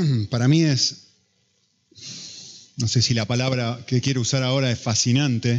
[0.30, 1.08] para mí es,
[2.76, 5.58] no sé si la palabra que quiero usar ahora es fascinante,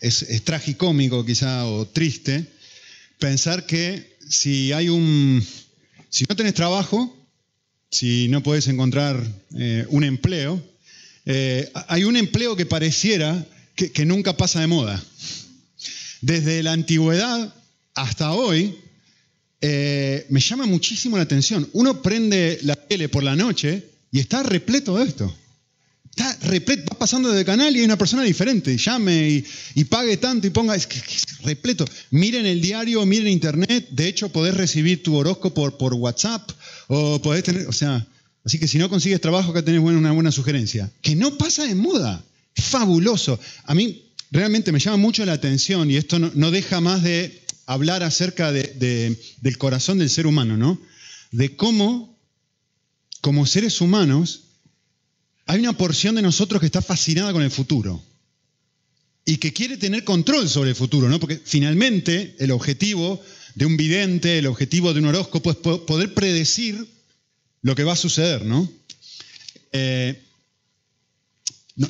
[0.00, 2.46] es, tragicómico quizá o triste,
[3.18, 5.44] pensar que si hay un,
[6.08, 7.14] si no tenés trabajo,
[7.90, 9.22] si no puedes encontrar
[9.56, 10.62] eh, un empleo,
[11.24, 15.02] eh, hay un empleo que pareciera que, nunca pasa de moda.
[16.20, 17.54] Desde la antigüedad
[17.94, 18.76] hasta hoy,
[19.60, 21.68] eh, me llama muchísimo la atención.
[21.72, 22.77] Uno prende la
[23.10, 25.34] por la noche y está repleto de esto.
[26.10, 28.76] Está repleto, va pasando de canal y hay una persona diferente.
[28.76, 30.74] Llame y, pague tanto y ponga.
[30.74, 31.84] Es, que, es, repleto.
[32.10, 33.88] Miren el diario, miren internet.
[33.90, 36.50] De hecho, podés recibir tu horóscopo por, WhatsApp
[36.88, 37.68] o podés tener.
[37.68, 38.04] O sea,
[38.44, 40.90] así que si no consigues trabajo, acá tenés una buena sugerencia.
[41.02, 42.24] Que no pasa de moda.
[42.56, 43.38] Fabuloso.
[43.64, 48.02] A mí realmente me llama mucho la atención y esto no, deja más de hablar
[48.02, 50.80] acerca de, del corazón del ser humano, ¿no?
[51.30, 52.07] De cómo,
[53.20, 54.42] como seres humanos,
[55.46, 58.02] hay una porción de nosotros que está fascinada con el futuro
[59.24, 61.20] y que quiere tener control sobre el futuro, ¿no?
[61.20, 63.22] Porque finalmente el objetivo
[63.54, 66.86] de un vidente, el objetivo de un horóscopo es poder predecir
[67.62, 68.70] lo que va a suceder, ¿no?
[69.72, 70.22] Eh,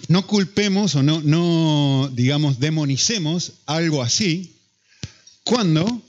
[0.09, 4.57] no, culpemos o no, no, digamos, demonicemos algo así
[5.45, 6.03] cuando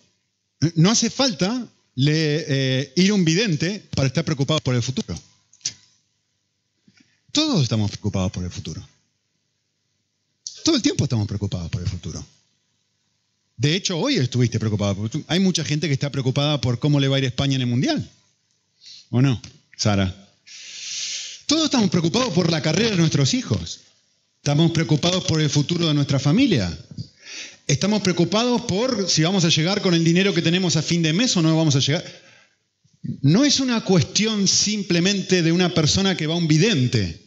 [0.76, 1.67] no hace falta
[2.08, 5.19] eh, ir un vidente para estar preocupado por el futuro.
[7.31, 8.88] Todos estamos preocupados por el futuro.
[10.64, 12.25] Todo el tiempo estamos preocupados por el futuro.
[13.58, 14.95] De hecho, hoy estuviste preocupado.
[14.95, 15.25] Por el futuro.
[15.27, 17.67] Hay mucha gente que está preocupada por cómo le va a ir España en el
[17.67, 18.09] Mundial.
[19.09, 19.42] ¿O no,
[19.75, 20.16] Sara?
[21.45, 23.81] Todos estamos preocupados por la carrera de nuestros hijos.
[24.38, 26.77] Estamos preocupados por el futuro de nuestra familia.
[27.70, 31.14] Estamos preocupados por si vamos a llegar con el dinero que tenemos a fin de
[31.14, 32.03] mes o no vamos a llegar.
[33.22, 37.22] No es una cuestión simplemente de una persona que va a un vidente.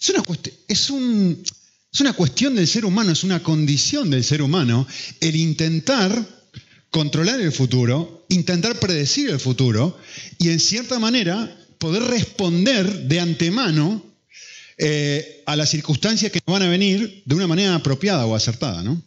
[0.00, 0.22] Es una,
[0.68, 0.90] es,
[1.92, 4.86] es una cuestión del ser humano, es una condición del ser humano
[5.20, 6.24] el intentar
[6.90, 9.98] controlar el futuro, intentar predecir el futuro
[10.38, 14.04] y en cierta manera poder responder de antemano
[14.78, 18.84] eh, a las circunstancias que van a venir de una manera apropiada o acertada.
[18.84, 19.02] ¿no?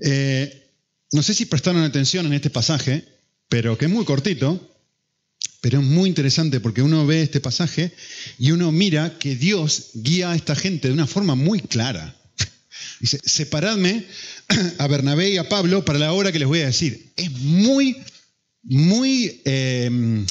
[0.00, 0.72] Eh,
[1.12, 3.04] no sé si prestaron atención en este pasaje,
[3.48, 4.74] pero que es muy cortito,
[5.60, 7.92] pero es muy interesante porque uno ve este pasaje
[8.38, 12.14] y uno mira que Dios guía a esta gente de una forma muy clara.
[13.00, 14.04] Dice, separadme
[14.78, 17.12] a Bernabé y a Pablo para la obra que les voy a decir.
[17.16, 17.96] Es muy,
[18.62, 20.26] muy em,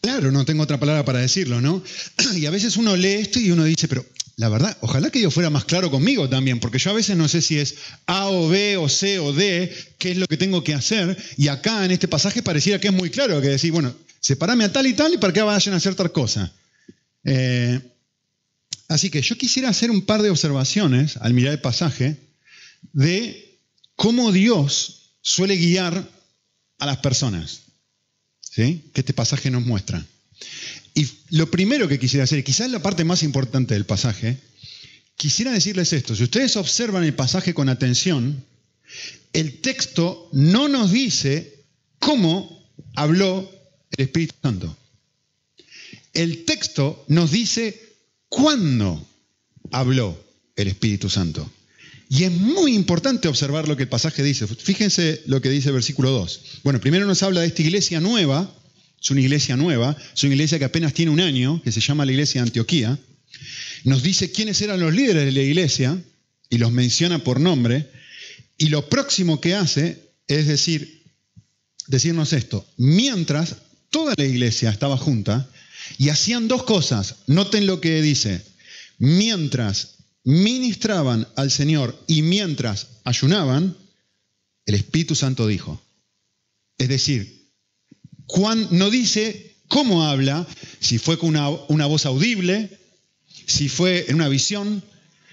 [0.00, 1.82] claro, no tengo otra palabra para decirlo, ¿no?
[2.36, 5.32] Y a veces uno lee esto y uno dice, pero la verdad, ojalá que Dios
[5.32, 7.76] fuera más claro conmigo también, porque yo a veces no sé si es
[8.06, 11.16] A o B o C o D, qué es lo que tengo que hacer.
[11.38, 14.72] Y acá en este pasaje pareciera que es muy claro, que decir, bueno, separame a
[14.72, 16.52] tal y tal y para que vayan a hacer tal cosa.
[17.24, 17.80] Eh,
[18.88, 22.18] así que yo quisiera hacer un par de observaciones al mirar el pasaje
[22.92, 23.58] de
[23.94, 26.06] cómo Dios suele guiar
[26.78, 27.62] a las personas,
[28.42, 28.90] ¿sí?
[28.92, 30.04] que este pasaje nos muestra.
[30.96, 34.38] Y lo primero que quisiera hacer, quizás la parte más importante del pasaje,
[35.14, 36.16] quisiera decirles esto.
[36.16, 38.42] Si ustedes observan el pasaje con atención,
[39.34, 41.66] el texto no nos dice
[41.98, 43.46] cómo habló
[43.90, 44.74] el Espíritu Santo.
[46.14, 47.78] El texto nos dice
[48.30, 49.06] cuándo
[49.72, 50.18] habló
[50.56, 51.46] el Espíritu Santo.
[52.08, 54.46] Y es muy importante observar lo que el pasaje dice.
[54.46, 56.60] Fíjense lo que dice el versículo 2.
[56.64, 58.50] Bueno, primero nos habla de esta iglesia nueva
[59.06, 62.04] es una iglesia nueva, es una iglesia que apenas tiene un año, que se llama
[62.04, 62.98] la iglesia de Antioquía.
[63.84, 65.96] Nos dice quiénes eran los líderes de la iglesia
[66.50, 67.88] y los menciona por nombre.
[68.58, 71.04] Y lo próximo que hace es decir,
[71.86, 73.54] decirnos esto, mientras
[73.90, 75.48] toda la iglesia estaba junta
[75.98, 78.44] y hacían dos cosas, noten lo que dice,
[78.98, 83.76] mientras ministraban al Señor y mientras ayunaban,
[84.64, 85.80] el Espíritu Santo dijo.
[86.76, 87.35] Es decir,
[88.26, 90.46] Juan no dice cómo habla,
[90.80, 92.78] si fue con una, voz audible,
[93.46, 94.82] si fue en una visión,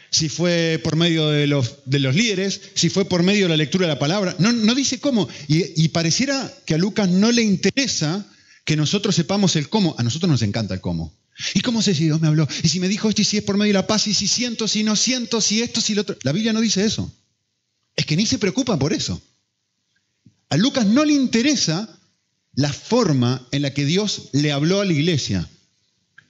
[0.10, 3.57] si fue por medio de los, de los, líderes, si fue por medio de la
[3.57, 4.36] lectura de la palabra.
[4.40, 5.28] No, no dice cómo.
[5.48, 8.25] Y, pareciera que a Lucas no le interesa
[8.63, 9.95] que nosotros sepamos el cómo.
[9.98, 11.13] A nosotros nos encanta el cómo.
[11.56, 12.48] ¿Y cómo sé si Dios me habló?
[12.62, 13.24] ¿Y si me dijo esto?
[13.24, 14.06] ¿Y si es por medio de la paz?
[14.06, 14.68] ¿Y si siento?
[14.68, 15.42] ¿Si no siento?
[15.42, 15.81] ¿Si esto?
[15.81, 16.16] ¿Si lo otro?
[16.22, 17.12] La Biblia no dice eso.
[17.95, 19.19] Es que ni se preocupa por eso.
[20.50, 21.90] A Lucas no le interesa
[22.56, 25.50] la forma en la que Dios le habló a la iglesia.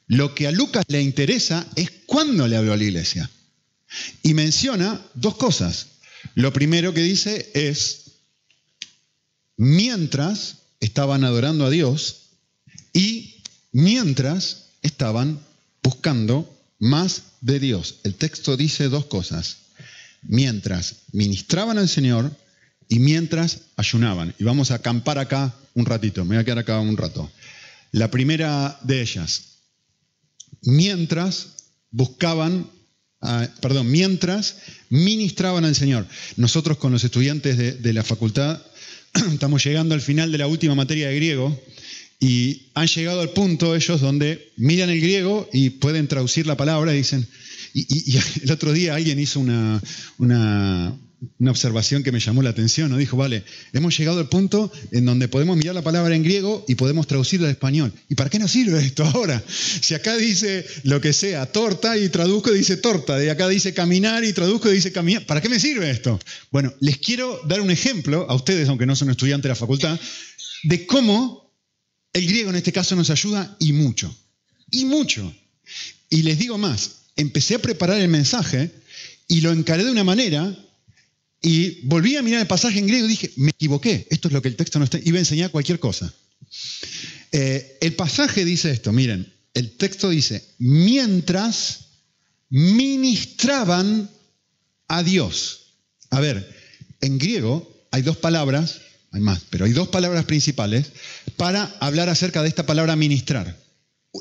[0.07, 3.29] Lo que a Lucas le interesa es cuándo le habló a la iglesia.
[4.21, 5.87] Y menciona dos cosas.
[6.35, 8.11] Lo primero que dice es,
[9.57, 12.29] mientras estaban adorando a Dios
[12.93, 13.41] y
[13.71, 15.39] mientras estaban
[15.81, 16.49] buscando
[16.79, 17.99] más de Dios.
[18.03, 19.57] El texto dice dos cosas.
[20.21, 22.31] Mientras ministraban al Señor
[22.93, 24.35] y mientras ayunaban.
[24.37, 27.31] Y vamos a acampar acá un ratito, me voy a quedar acá un rato.
[27.91, 29.61] La primera de ellas,
[30.61, 32.69] mientras buscaban,
[33.19, 34.57] ah, perdón, mientras
[34.89, 36.05] ministraban al Señor.
[36.37, 38.61] Nosotros con los estudiantes de, la facultad
[39.33, 41.59] estamos llegando al final de la última materia de griego
[42.19, 46.93] y han llegado al punto ellos donde miran el griego y pueden traducir la palabra
[46.93, 47.27] y dicen,
[47.73, 49.81] y, el otro día alguien hizo una,
[50.19, 50.95] una,
[51.47, 52.97] observación que me llamó la atención, ¿no?
[52.97, 53.43] dijo, vale,
[53.73, 57.47] hemos llegado al punto en donde podemos mirar la palabra en griego y podemos traducirla
[57.47, 57.93] al español.
[58.09, 59.43] ¿Y para qué nos sirve esto ahora?
[59.47, 64.23] Si acá dice lo que sea, torta y traduzco dice torta, de acá dice caminar
[64.23, 66.19] y traduzco dice caminar, ¿para qué me sirve esto?
[66.51, 69.99] Bueno, les quiero dar un ejemplo a ustedes, aunque no son estudiantes de la facultad,
[70.63, 71.53] de cómo
[72.13, 74.15] el griego en este caso nos ayuda y mucho,
[74.71, 75.33] y mucho.
[76.09, 78.71] Y les digo más, empecé a preparar el mensaje
[79.27, 80.55] y lo encaré de una manera
[81.45, 84.41] y volví a mirar el pasaje en griego y dije, me equivoqué, esto es lo
[84.41, 86.11] que el texto no está, iba a enseñar cualquier cosa.
[87.33, 91.87] Eh, el pasaje dice esto, miren, el texto dice, mientras
[92.49, 94.09] ministraban
[94.87, 95.73] a Dios.
[96.11, 96.49] A ver,
[97.01, 98.79] en griego hay dos palabras,
[99.11, 100.93] hay más, pero hay dos palabras principales
[101.35, 103.59] para hablar acerca de esta palabra ministrar.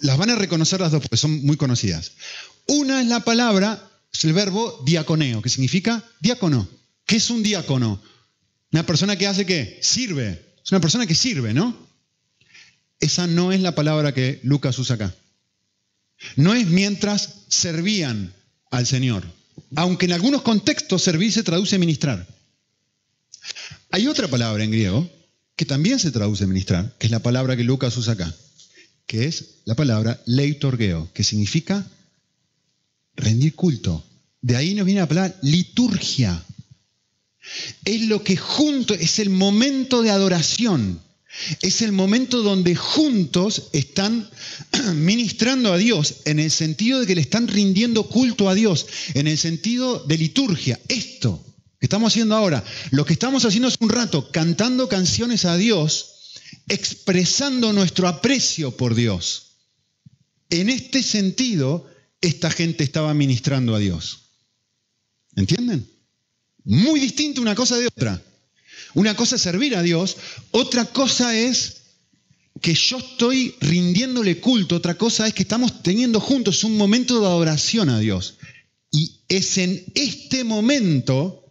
[0.03, 2.13] Las van a reconocer las dos porque son muy conocidas.
[2.67, 6.69] Una es la palabra, es el verbo diaconeo, que significa diácono.
[7.07, 8.01] ¿Qué es un diácono?
[8.73, 9.79] Una persona que hace qué?
[9.83, 10.57] Sirve.
[10.65, 11.77] Es una persona que sirve, ¿no?
[13.01, 15.15] Esa no es la palabra que Lucas usa acá.
[16.37, 18.33] No es mientras servían
[18.71, 19.25] al Señor.
[19.75, 22.27] Aunque en algunos contextos servir se traduce ministrar.
[23.91, 25.11] Hay otra palabra en griego
[25.57, 28.35] que también se traduce ministrar, que es la palabra que Lucas usa acá,
[29.07, 31.87] que es la palabra leitorgeo, que significa
[33.17, 34.05] rendir culto.
[34.41, 36.43] De ahí nos viene la palabra liturgia.
[37.85, 41.01] Es lo que junto, es el momento de adoración.
[41.63, 44.29] Es el momento donde juntos están
[44.95, 49.27] ministrando a Dios, en el sentido de que le están rindiendo culto a Dios, en
[49.27, 50.79] el sentido de liturgia.
[50.89, 51.43] Esto
[51.81, 56.13] que estamos haciendo ahora, lo que estamos haciendo hace un rato, cantando canciones a Dios,
[56.69, 59.57] expresando nuestro aprecio por Dios.
[60.49, 61.91] En este sentido,
[62.21, 64.27] esta gente estaba ministrando a Dios.
[65.35, 65.89] ¿Entienden?
[66.65, 68.23] Muy distinto una cosa de otra.
[68.95, 70.17] Una cosa es servir a Dios,
[70.51, 71.79] otra cosa es
[72.61, 77.27] que yo estoy rindiéndole culto, otra cosa es que estamos teniendo juntos un momento de
[77.27, 78.35] adoración a Dios.
[78.91, 81.45] Y es en este momento,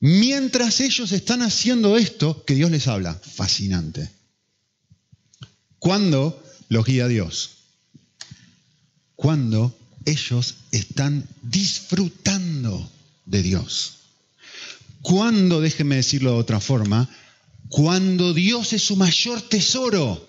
[0.00, 3.14] mientras ellos están haciendo esto, que Dios les habla.
[3.14, 4.10] Fascinante.
[5.78, 7.62] ¿Cuándo los guía Dios?
[9.22, 9.72] cuando
[10.04, 12.90] ellos están disfrutando
[13.24, 13.98] de Dios.
[15.02, 17.08] Cuando, déjenme decirlo de otra forma,
[17.68, 20.28] cuando Dios es su mayor tesoro.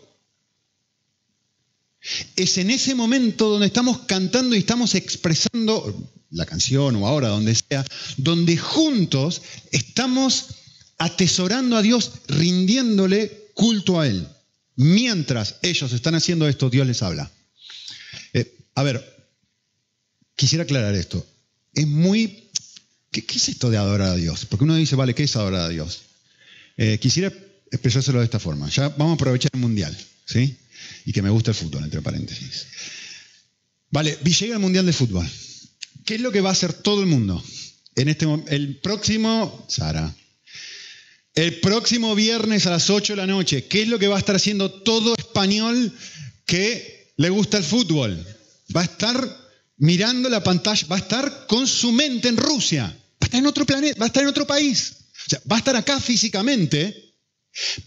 [2.35, 7.55] Es en ese momento donde estamos cantando y estamos expresando la canción o ahora, donde
[7.55, 7.85] sea,
[8.17, 9.41] donde juntos
[9.71, 10.47] estamos
[10.97, 14.27] atesorando a Dios, rindiéndole culto a Él.
[14.75, 17.31] Mientras ellos están haciendo esto, Dios les habla.
[18.75, 19.27] A ver,
[20.35, 21.25] quisiera aclarar esto.
[21.73, 22.49] Es muy...
[23.13, 24.45] ¿Qué, es esto de adorar a Dios?
[24.45, 26.01] Porque uno dice, vale, ¿qué es adorar a Dios?
[26.75, 27.31] Eh, quisiera
[27.71, 28.67] expresárselo de esta forma.
[28.69, 30.57] Ya vamos a aprovechar el mundial, ¿sí?
[31.05, 32.67] Y que me gusta el fútbol, entre paréntesis.
[33.89, 35.25] Vale, llega el mundial de fútbol.
[36.05, 37.41] ¿Qué es lo que va a hacer todo el mundo?
[37.95, 40.13] En este el próximo, Sara,
[41.35, 44.19] el próximo viernes a las 8 de la noche, ¿qué es lo que va a
[44.19, 45.93] estar haciendo todo español
[46.45, 48.25] que le gusta el fútbol?
[48.75, 49.15] va a estar
[49.77, 53.47] mirando la pantalla, va a estar con su mente en Rusia, va a estar en
[53.47, 54.93] otro planeta, va a estar en otro país.
[55.25, 57.15] O sea, va a estar acá físicamente,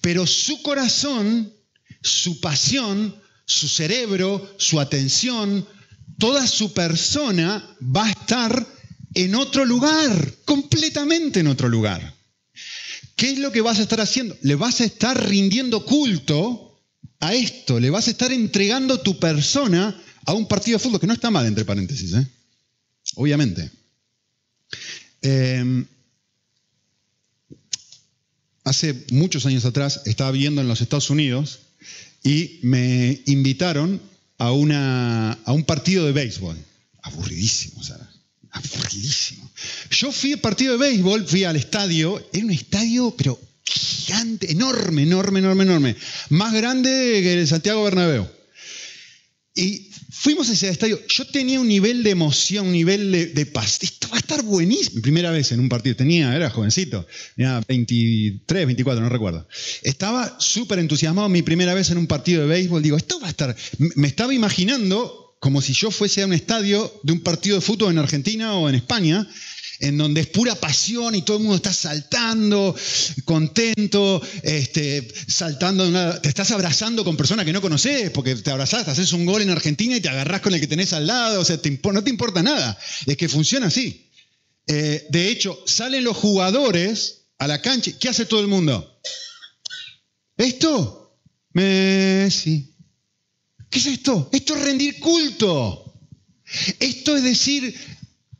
[0.00, 1.52] pero su corazón,
[2.02, 3.14] su pasión,
[3.45, 5.66] su cerebro, su atención,
[6.19, 8.66] toda su persona va a estar
[9.14, 12.14] en otro lugar, completamente en otro lugar.
[13.16, 14.37] ¿Qué es lo que vas a estar haciendo?
[14.43, 16.83] Le vas a estar rindiendo culto
[17.21, 21.07] a esto, le vas a estar entregando tu persona a un partido de fútbol, que
[21.07, 22.26] no está mal, entre paréntesis, ¿eh?
[23.14, 23.71] obviamente.
[25.28, 25.85] Em,
[28.62, 31.59] hace muchos años atrás estaba viviendo en los Estados Unidos
[32.23, 34.00] y me invitaron
[34.38, 36.56] a, una, a un partido de béisbol.
[37.02, 38.09] Aburridísimo, Sara.
[38.52, 39.50] Aburridísimo.
[39.90, 45.02] Yo fui al partido de béisbol, fui al estadio, era un estadio, pero gigante, enorme,
[45.02, 45.97] enorme, enorme, enorme.
[46.28, 48.28] Más grande que el Santiago Bernabéu.
[49.56, 49.90] Y
[50.26, 50.99] fuimos a ese estadio.
[51.06, 53.78] Yo tenía un nivel de emoción, un nivel de, paz.
[53.80, 55.00] Esto va a estar buenísimo.
[55.00, 55.95] Primera vez en un partido.
[55.95, 57.06] Tenía, era jovencito.
[57.37, 59.47] Tenía 23, 24, no recuerdo.
[59.85, 62.83] Estaba súper entusiasmado mi primera vez en un partido de béisbol.
[62.83, 63.54] Digo, esto va a estar.
[63.78, 67.92] Me estaba imaginando como si yo fuese a un estadio de un partido de fútbol
[67.92, 69.28] en Argentina o en España
[69.80, 72.75] en donde es pura pasión y todo el mundo está saltando,
[73.25, 79.12] contento, este, saltando, te estás abrazando con personas que no conoces, porque te abrazás, haces
[79.12, 81.59] un gol en Argentina y te agarrás con el que tenés al lado, o sea,
[81.92, 84.11] no te importa nada, es que funciona así.
[84.66, 89.00] Eh, de hecho, salen los jugadores a la cancha, ¿qué hace todo el mundo?
[90.37, 91.18] ¿Esto?
[91.52, 92.75] Messi.
[93.71, 94.28] ¿Qué es esto?
[94.33, 95.95] Esto es rendir culto.
[96.78, 97.75] Esto es decir,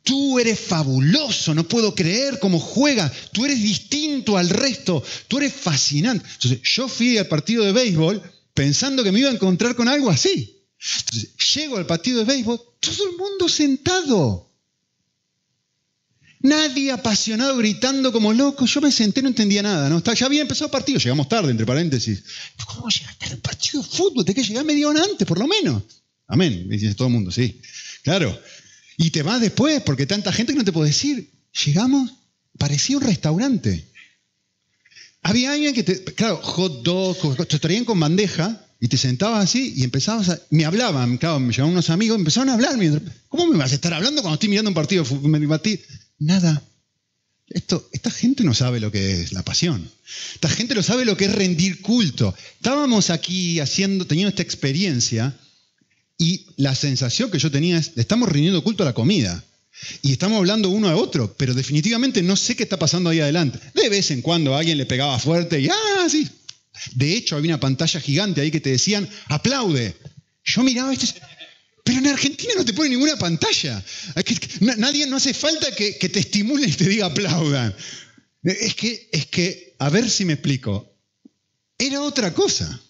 [0.07, 5.51] Tú eres fabuloso, no puedo creer cómo juega, tú eres distinto al resto, tú eres
[5.51, 6.25] fascinante.
[6.35, 8.21] Entonces, yo fui al partido de béisbol
[8.53, 10.63] pensando que me iba a encontrar con algo así.
[10.99, 14.49] Entonces, llego al partido de béisbol, todo el mundo sentado.
[16.39, 18.65] Nadie apasionado gritando como loco.
[18.65, 19.89] Yo me senté, no entendía nada.
[19.89, 20.01] ¿no?
[20.01, 22.23] Ya había empezado el partido, llegamos tarde, entre paréntesis.
[22.65, 24.23] ¿Cómo llegaste al partido de fútbol?
[24.23, 25.83] Te que llegar media hora antes, por lo menos.
[26.27, 27.59] Amén, dice todo el mundo, sí.
[28.03, 28.39] Claro.
[28.97, 31.31] Y te vas después, porque tanta gente que no te puedo decir.
[31.65, 32.11] Llegamos,
[32.57, 33.87] parecía un restaurante.
[35.21, 39.73] Había alguien que te, claro, hot dog, te traían con bandeja y te sentabas así
[39.75, 42.77] y empezabas a, me hablaban, claro, me llevaban unos amigos, empezaron a hablar.
[43.27, 45.79] ¿Cómo me vas a estar hablando cuando estoy mirando un partido de
[46.19, 46.63] Nada.
[47.49, 49.89] Esto, esta gente no sabe lo que es la pasión.
[50.33, 52.35] Esta gente no sabe lo que es rendir culto.
[52.55, 55.37] Estábamos aquí haciendo, teniendo esta experiencia
[56.17, 59.43] y la sensación que yo tenía es, estamos rindiendo culto a la comida.
[60.01, 63.59] Y estamos hablando uno a otro, pero definitivamente no sé qué está pasando ahí adelante.
[63.75, 66.07] De vez en cuando alguien le pegaba fuerte y ¡ah!
[66.09, 66.27] Sí.
[66.95, 69.95] De hecho, había una pantalla gigante ahí que te decían, aplaude.
[70.43, 71.05] Yo miraba esto
[71.87, 73.81] pero en Argentina no te pone ninguna pantalla.
[74.59, 77.73] Nadie, no hace falta que, que te estimule y te diga aplaudan.
[78.43, 80.93] Es que, es que, a ver si me explico,
[81.77, 82.81] era otra cosa.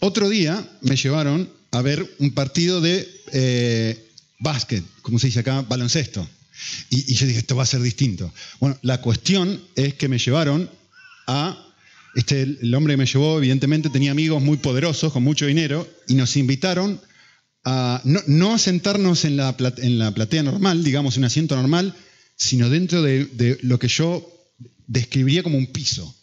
[0.00, 5.62] Otro día me llevaron a ver un partido de eh, básquet, como se dice acá,
[5.62, 6.26] baloncesto.
[6.88, 8.32] Y, yo dije, esto va a ser distinto.
[8.60, 10.68] Bueno, la cuestión es que me llevaron
[11.26, 11.66] a...
[12.16, 16.14] Este, el hombre que me llevó, evidentemente, tenía amigos muy poderosos, con mucho dinero, y
[16.14, 17.00] nos invitaron
[17.64, 21.94] a no, a sentarnos en la, en la platea normal, digamos, en un asiento normal,
[22.34, 24.26] sino dentro de lo que yo
[24.88, 26.16] describiría como un piso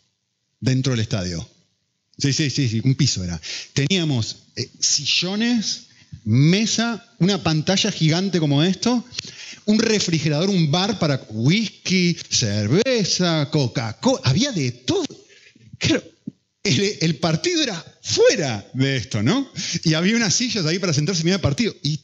[0.59, 1.47] dentro del estadio.
[2.17, 3.39] Sí, sí, sí, sí, un piso era.
[3.73, 5.87] Teníamos eh, sillones,
[6.23, 9.05] mesa, una pantalla gigante como esto,
[9.65, 15.05] un refrigerador, un bar para whisky, cerveza, Coca-Cola, había de todo.
[15.77, 16.03] Claro,
[16.63, 19.49] el, partido era fuera de esto, ¿no?
[19.83, 21.75] Y había unas sillas ahí para sentarse y mirar el partido.
[21.83, 21.99] Y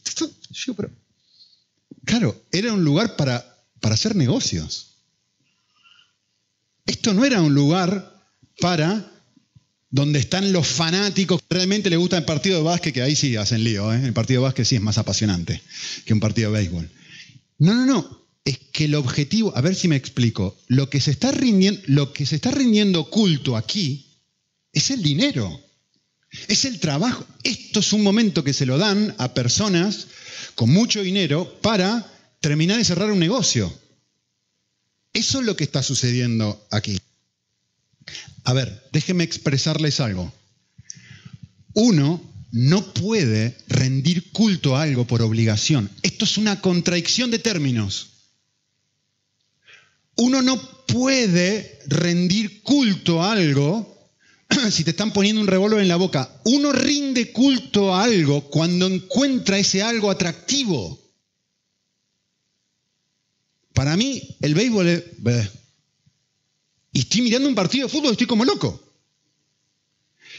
[0.52, 0.90] yo, pero,
[2.04, 3.44] claro, era un lugar para,
[3.80, 4.94] para hacer negocios.
[6.86, 8.22] Esto no era un lugar
[8.60, 9.10] para
[9.94, 13.36] donde están los fanáticos que realmente les gusta el partido de básquet, que ahí sí
[13.36, 14.04] hacen lío, ¿eh?
[14.04, 15.62] el partido de básquet sí es más apasionante
[16.04, 16.90] que un partido de béisbol.
[17.58, 21.12] No, no, no, es que el objetivo, a ver si me explico, lo que se
[21.12, 24.18] está rindiendo, lo que se está rindiendo culto aquí
[24.72, 25.60] es el dinero,
[26.48, 27.24] es el trabajo.
[27.44, 30.08] Esto es un momento que se lo dan a personas
[30.56, 32.04] con mucho dinero para
[32.40, 33.72] terminar de cerrar un negocio.
[35.12, 36.98] Eso es lo que está sucediendo aquí.
[38.44, 40.32] A ver, déjenme expresarles algo.
[41.74, 42.20] Uno
[42.52, 45.90] no puede rendir culto a algo por obligación.
[46.02, 48.10] Esto es una contradicción de términos.
[50.16, 54.08] Uno no puede rendir culto a algo
[54.70, 56.40] si te están poniendo un revólver en la boca.
[56.44, 61.00] Uno rinde culto a algo cuando encuentra ese algo atractivo.
[63.72, 65.02] Para mí, el béisbol es...
[66.94, 68.80] Y estoy mirando un partido de fútbol estoy como loco.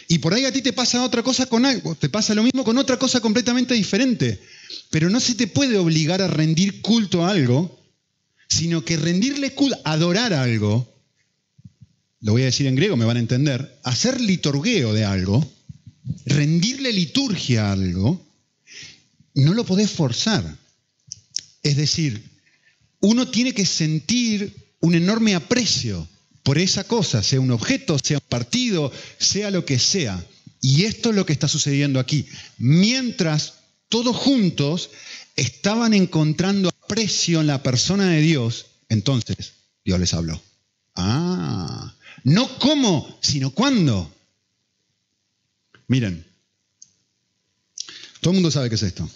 [0.07, 2.63] Y por ahí a ti te pasa otra cosa con algo, te pasa lo mismo
[2.63, 4.41] con otra cosa completamente diferente.
[4.89, 7.77] Pero no se te puede obligar a rendir culto a algo,
[8.47, 10.95] sino que rendirle culto, adorar algo,
[12.21, 15.45] lo voy a decir en griego, me van a entender, hacer liturgueo de algo,
[16.25, 18.25] rendirle liturgia a algo,
[19.33, 20.57] no lo podés forzar.
[21.63, 22.23] Es decir,
[23.01, 26.07] uno tiene que sentir un enorme aprecio
[26.45, 30.23] por esa cosa, sea un objeto, sea un partido, sea lo que sea.
[30.61, 32.27] Y esto es lo que está sucediendo aquí.
[32.59, 33.55] Mientras
[33.89, 34.91] todos juntos
[35.35, 40.39] estaban encontrando aprecio en la persona de Dios, entonces Dios les habló.
[40.93, 44.13] Ah, no cómo, sino cuándo.
[45.87, 46.23] Miren,
[48.21, 49.09] Todo el mundo sabe qué es esto.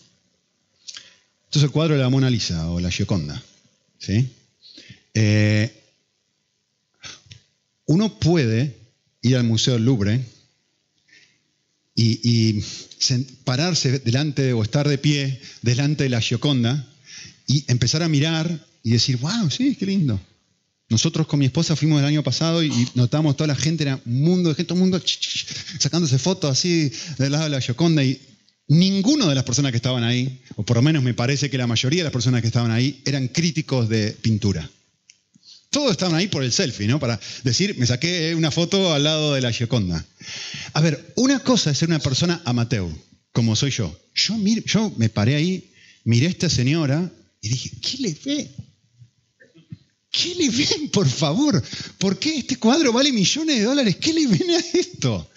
[1.45, 3.39] Esto es el cuadro de la Mona Lisa o la Gioconda.
[3.99, 4.31] ¿sí?
[5.13, 5.78] Eh,
[7.89, 8.77] uno puede
[9.23, 10.23] ir al Museo del Louvre
[11.95, 12.61] y,
[13.43, 16.87] pararse delante o estar de pie delante de la Gioconda
[17.47, 20.19] y empezar a mirar y decir, wow, sí, qué lindo.
[20.89, 24.21] Nosotros con mi esposa fuimos el año pasado y notamos toda la gente, era un
[24.21, 25.01] mundo de gente, todo el mundo
[25.79, 28.21] sacándose fotos así del lado de la Gioconda y
[28.67, 31.65] ninguno de las personas que estaban ahí, o por lo menos me parece que la
[31.65, 34.69] mayoría de las personas que estaban ahí, eran críticos de pintura.
[35.69, 36.99] Todos estaban ahí por el selfie, ¿no?
[36.99, 40.03] Para decir, me saqué una foto al lado de la Gioconda.
[40.73, 42.89] A ver, una cosa es ser una persona amateur,
[43.31, 43.95] como soy yo.
[44.15, 44.35] Yo,
[44.65, 45.71] yo me paré ahí,
[46.05, 47.11] miré a esta señora
[47.41, 48.51] y dije, ¿qué le ve?
[50.11, 51.63] ¿Qué le ven, por favor?
[51.99, 53.95] ¿Por qué este cuadro vale millones de dólares?
[53.97, 55.29] ¿Qué le ven a esto?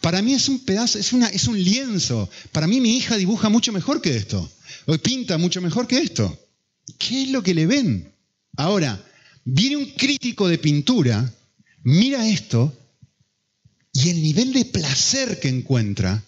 [0.00, 2.28] Para mí es un pedazo, es, una, un lienzo.
[2.50, 4.50] Para mí mi hija dibuja mucho mejor que esto.
[4.86, 6.36] O pinta mucho mejor que esto.
[6.98, 8.12] ¿Qué es lo que le ven?
[8.56, 9.00] Ahora,
[9.50, 11.34] Viene un crítico de pintura,
[11.82, 12.70] mira esto
[13.94, 16.22] y el nivel de placer que encuentra,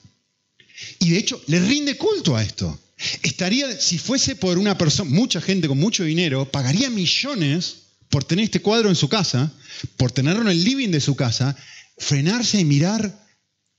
[1.00, 2.80] y de hecho le rinde culto a esto.
[3.22, 7.76] Estaría, si fuese por una persona, mucha gente con mucho dinero, pagaría millones
[8.08, 9.52] por tener este cuadro en su casa,
[9.98, 11.54] por tenerlo en el living de su casa,
[11.98, 13.28] frenarse y mirar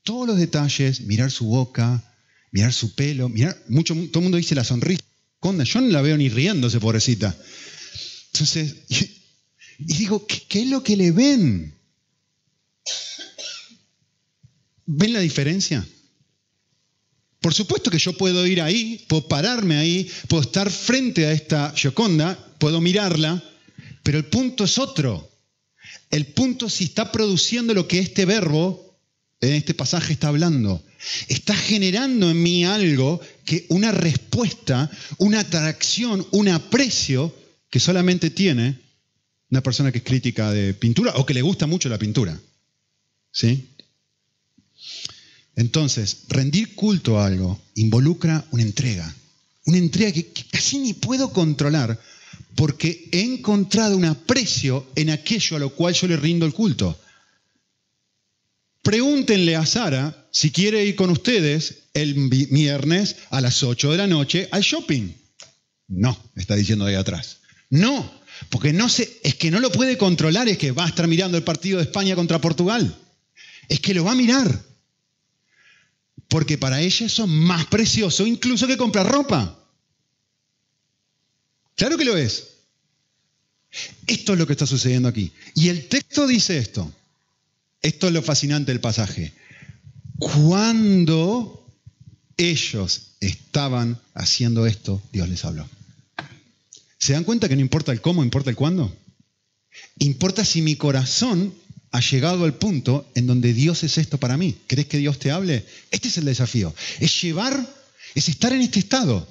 [0.03, 2.03] todos los detalles, mirar su boca,
[2.51, 5.01] mirar su pelo, mirar, mucho, todo el mundo dice la sonrisa.
[5.41, 7.35] Yo no la veo ni riéndose, pobrecita.
[8.33, 8.75] Entonces,
[9.87, 11.75] y digo, ¿qué, es lo que le ven?
[14.85, 15.85] ¿Ven la diferencia?
[17.39, 21.73] Por supuesto que yo puedo ir ahí, puedo pararme ahí, puedo estar frente a esta
[21.75, 23.43] Gioconda, puedo mirarla,
[24.03, 25.29] pero el punto es otro.
[26.11, 28.99] El punto es si está produciendo lo que este verbo
[29.39, 30.83] en este pasaje está hablando.
[31.27, 37.35] Está generando en mí algo que una respuesta, una atracción, un aprecio
[37.71, 38.90] que solamente tiene
[39.51, 42.39] una persona que es crítica de pintura o que le gusta mucho la pintura.
[43.31, 43.67] ¿Sí?
[45.55, 49.13] Entonces, rendir culto a algo involucra una entrega.
[49.65, 51.99] Una entrega que, casi ni puedo controlar
[52.55, 56.97] porque he encontrado un aprecio en aquello a lo cual yo le rindo el culto.
[58.81, 64.07] Pregúntenle a Sara si quiere ir con ustedes el viernes a las 8 de la
[64.07, 65.13] noche al shopping.
[65.89, 67.39] No, está diciendo ahí atrás.
[67.69, 71.07] No, porque no sé, es que no lo puede controlar, es que va a estar
[71.07, 72.97] mirando el partido de España contra Portugal.
[73.67, 74.63] Es que lo va a mirar.
[76.27, 79.57] Porque para ella eso es más precioso incluso que comprar ropa.
[81.75, 82.47] Claro que lo es.
[84.07, 85.31] Esto es lo que está sucediendo aquí.
[85.55, 86.91] Y el texto dice esto.
[87.81, 89.33] Esto es lo fascinante del pasaje.
[90.19, 91.65] Cuando
[92.37, 95.67] ellos estaban haciendo esto, Dios les habló.
[97.01, 98.95] ¿Se dan cuenta que no importa el cómo, importa el cuándo?
[99.97, 101.51] Importa si mi corazón
[101.89, 104.55] ha llegado al punto en donde Dios es esto para mí.
[104.67, 105.65] ¿Crees que Dios te hable?
[105.89, 106.75] Este es el desafío.
[106.99, 107.67] Es llevar,
[108.13, 109.27] es estar en este estado,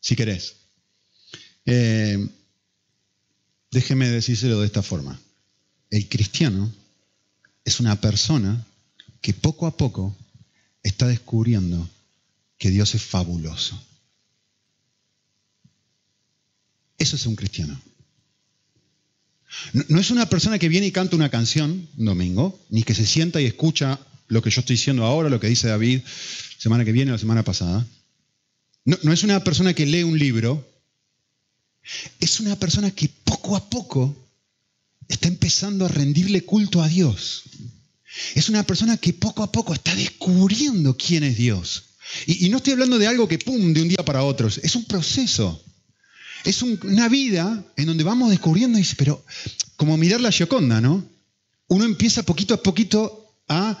[0.00, 0.54] si querés.
[1.66, 2.26] Eh,
[3.70, 5.20] déjeme decírselo de esta forma.
[5.90, 6.72] El cristiano
[7.66, 8.66] es una persona
[9.20, 10.16] que poco a poco
[10.82, 11.86] está descubriendo
[12.56, 13.78] que Dios es fabuloso.
[16.98, 17.80] Eso es un cristiano.
[19.88, 23.06] No, es una persona que viene y canta una canción un domingo, ni que se
[23.06, 26.00] sienta y escucha lo que yo estoy diciendo ahora, lo que dice David
[26.58, 27.86] semana que viene o la semana pasada.
[28.84, 30.66] No, no es una persona que lee un libro.
[32.18, 34.16] Es una persona que poco a poco
[35.06, 37.42] está empezando a rendirle culto a Dios.
[38.34, 41.84] Es una persona que poco a poco está descubriendo quién es Dios.
[42.26, 44.48] Y, y, no estoy hablando de algo que, pum, de un día para otro.
[44.48, 45.62] Es un proceso.
[46.44, 49.24] Es una vida en donde vamos descubriendo, y pero
[49.76, 51.04] como mirar la Gioconda, ¿no?
[51.68, 53.78] Uno empieza poquito a poquito a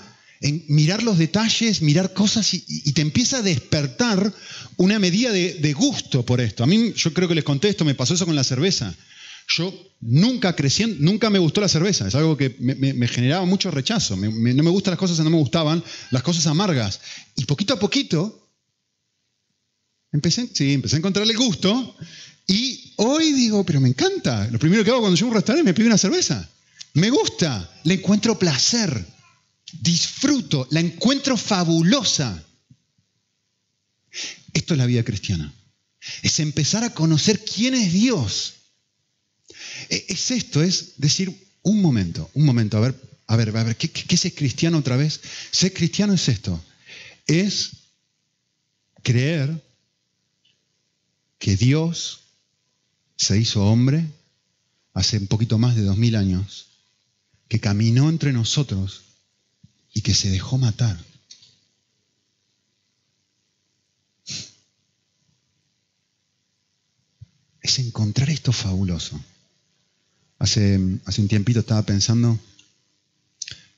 [0.68, 4.32] mirar los detalles, mirar cosas y, te empieza a despertar
[4.76, 6.62] una medida de, gusto por esto.
[6.62, 8.94] A mí, yo creo que les contesto, me pasó eso con la cerveza.
[9.48, 14.16] Yo nunca crecí, nunca me gustó la cerveza, es algo que me, generaba mucho rechazo.
[14.16, 17.00] no me gustan las cosas que no me gustaban, las cosas amargas.
[17.36, 18.48] Y poquito a poquito
[20.12, 21.96] empecé, sí, empecé a encontrarle gusto
[22.46, 24.48] y hoy digo, pero me encanta.
[24.50, 26.48] Lo primero que hago cuando llego a un restaurante me pido una cerveza.
[26.94, 29.04] Me gusta, le encuentro placer,
[29.80, 32.44] disfruto, la encuentro fabulosa.
[34.52, 35.52] Esto es la vida cristiana.
[36.22, 38.54] Es empezar a conocer quién es Dios.
[39.88, 43.76] E, es esto, es decir, un momento, un momento, a ver, a ver, a ver,
[43.76, 45.20] ¿qué, qué es ser cristiano otra vez?
[45.50, 46.62] Ser cristiano es esto,
[47.26, 47.70] es
[49.02, 49.62] creer
[51.38, 52.23] que Dios
[53.16, 54.06] se hizo hombre
[54.92, 56.68] hace un poquito más de dos mil años,
[57.48, 59.02] que caminó entre nosotros
[59.92, 60.98] y que se dejó matar.
[67.60, 69.18] Es encontrar esto fabuloso.
[70.38, 72.38] Hace, hace un tiempito estaba pensando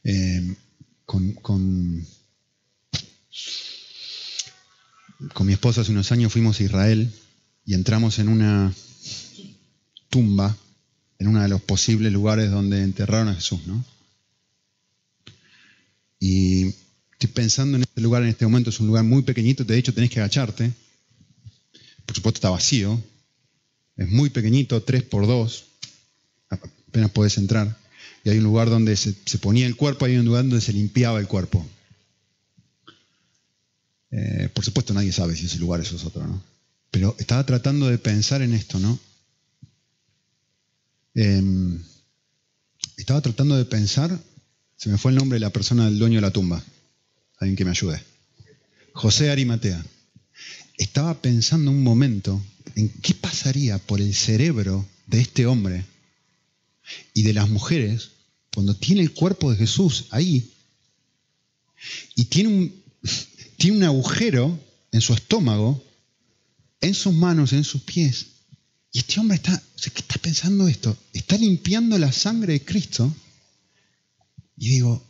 [0.03, 0.57] eh,
[1.05, 2.07] con, con,
[5.33, 7.13] con mi esposa hace unos años fuimos a Israel
[7.65, 8.75] y entramos en una
[10.17, 10.57] tumba,
[11.19, 13.85] en uno de los posibles lugares donde enterraron a Jesús, ¿no?
[16.19, 16.69] Y
[17.13, 19.93] estoy pensando en este lugar en este momento, es un lugar muy pequeñito, de hecho
[19.93, 20.73] tenés que agacharte.
[22.07, 22.99] Por supuesto está vacío,
[23.99, 25.65] es muy pequeñito, 3 por 2
[26.49, 27.77] apenas podés entrar.
[28.25, 31.21] Y hay un lugar donde se, ponía el cuerpo, hay un lugar donde se limpiaba
[31.21, 31.67] el cuerpo.
[34.13, 36.43] Eh, por supuesto nadie sabe si ese lugar es otro, ¿no?
[36.91, 38.99] Pero estaba tratando de pensar en esto, ¿no?
[41.17, 41.83] Em,
[42.99, 44.21] estaba tratando de pensar,
[44.77, 46.63] se me fue el nombre de la persona del dueño de la tumba,
[47.39, 48.03] alguien que me ayude.
[48.93, 49.83] José Arimatea.
[50.77, 55.87] Estaba pensando un momento en qué pasaría por el cerebro de este hombre
[57.15, 58.11] y de las mujeres
[58.53, 60.53] cuando tiene el cuerpo de Jesús ahí
[62.15, 62.83] y tiene un,
[63.57, 64.61] tiene un agujero
[64.93, 65.83] en su estómago,
[66.83, 68.36] en sus manos, en sus pies.
[68.97, 70.97] Y este hombre está, ¿qué está pensando esto?
[71.13, 73.15] Está limpiando la sangre de Cristo.
[74.57, 75.05] Y digo,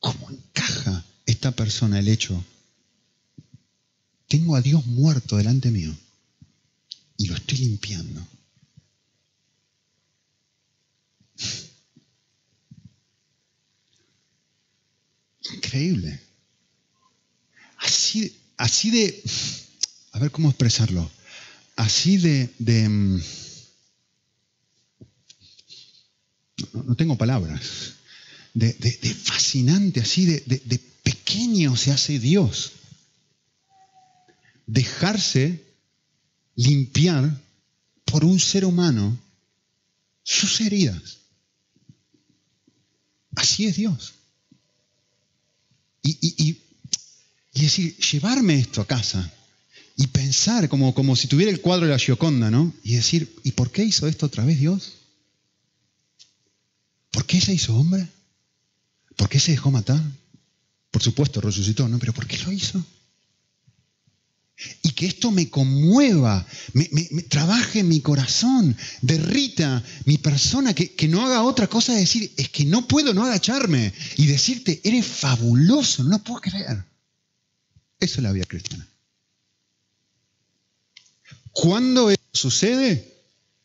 [0.00, 2.44] ¿cómo encaja esta persona el hecho?
[4.26, 5.96] Tengo a Dios muerto delante mío
[7.16, 8.26] y lo estoy limpiando.
[15.54, 16.20] Increíble.
[17.76, 19.22] Así, así de,
[20.10, 21.08] a ver cómo expresarlo,
[21.76, 22.50] así de,
[22.88, 23.20] mm,
[26.72, 27.94] no, tengo palabras,
[28.54, 28.72] de,
[29.14, 32.72] fascinante, así de, de pequeño se hace Dios.
[34.66, 35.64] Dejarse
[36.56, 37.40] limpiar
[38.04, 39.16] por un ser humano
[40.22, 41.18] sus heridas.
[43.36, 44.14] Así es Dios.
[46.02, 46.58] Y,
[47.52, 49.32] decir, llevarme esto a casa
[49.96, 52.74] y pensar como, como si tuviera el cuadro de la Gioconda, ¿no?
[52.82, 54.98] Y decir, ¿y por qué hizo esto otra vez Dios?
[57.10, 58.06] ¿Por qué se hizo hombre?
[59.16, 60.02] ¿Por qué se dejó matar?
[60.90, 61.98] Por supuesto, resucitó, ¿no?
[61.98, 62.84] Pero ¿por qué lo hizo?
[64.82, 66.86] Y que esto me conmueva, me,
[67.22, 72.32] trabaje en mi corazón, derrita mi persona, que, que, no haga otra cosa de decir,
[72.36, 76.84] es que no puedo no agacharme y decirte, eres fabuloso, no lo puedo creer.
[77.98, 78.86] Eso es la vida cristiana.
[81.56, 83.14] Cuando eso sucede,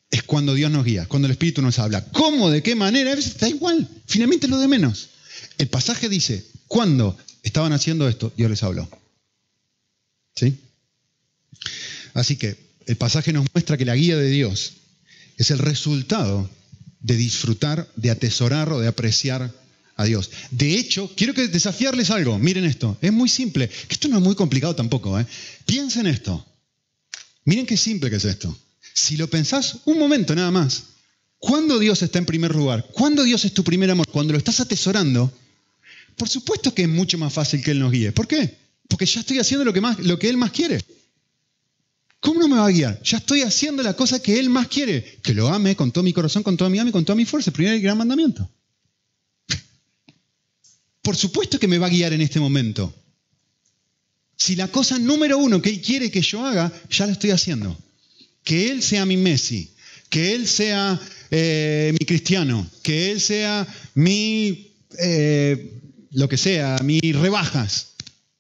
[0.10, 2.06] es cuando Dios nos guía, cuando el Espíritu nos habla.
[2.14, 2.50] ¿Cómo?
[2.50, 3.12] ¿De qué manera?
[3.12, 5.10] Está igual, finalmente lo de menos.
[5.58, 8.90] El pasaje dice, cuando estaban haciendo esto, Dios les habló.
[10.38, 10.58] ¿Sí?
[12.14, 14.72] Así que el pasaje nos muestra que la guía de Dios
[15.36, 16.50] es el resultado
[17.02, 19.54] de disfrutar, de atesorar o de apreciar
[19.98, 20.32] a Dios.
[20.50, 22.40] De hecho, quiero que desafiarles algo.
[22.40, 25.20] Miren esto, es muy simple, esto no es muy complicado tampoco.
[25.20, 25.28] ¿eh?
[25.66, 26.48] Piensen esto.
[27.46, 28.56] Miren qué simple que es esto.
[28.94, 30.84] Si lo pensás un momento nada más,
[31.40, 32.88] ¿cuándo Dios está en primer lugar?
[32.92, 34.08] ¿Cuándo Dios es tu primer amor?
[34.08, 35.32] Cuando lo estás atesorando,
[36.16, 38.12] por supuesto que es mucho más fácil que Él nos guíe.
[38.12, 38.58] ¿Por qué?
[38.88, 40.84] Porque ya estoy haciendo lo que, más, lo que Él más quiere.
[42.20, 43.02] ¿Cómo no me va a guiar?
[43.02, 46.14] Ya estoy haciendo la cosa que Él más quiere, que lo ame con todo mi
[46.14, 47.50] corazón, con toda mi alma y con toda mi fuerza.
[47.50, 48.48] El primer y gran mandamiento.
[51.02, 52.94] Por supuesto que me va a guiar en este momento.
[54.44, 57.78] Si la cosa número uno que Él quiere que yo haga, ya la estoy haciendo.
[58.44, 59.72] Que Él sea mi Messi,
[60.10, 61.00] que Él sea
[61.30, 65.80] eh, mi cristiano, que Él sea mi, eh,
[66.14, 67.90] lo que sea, mi rebajas.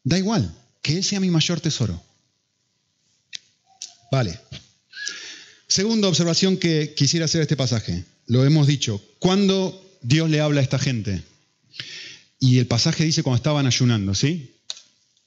[0.03, 2.01] Da igual, que Él sea mi mayor tesoro.
[4.11, 4.39] Vale.
[5.67, 8.05] Segunda observación que quisiera hacer este pasaje.
[8.25, 8.99] Lo hemos dicho.
[9.19, 11.21] ¿Cuándo Dios le habla a esta gente?
[12.39, 14.55] Y el pasaje dice cuando estaban ayunando, ¿sí?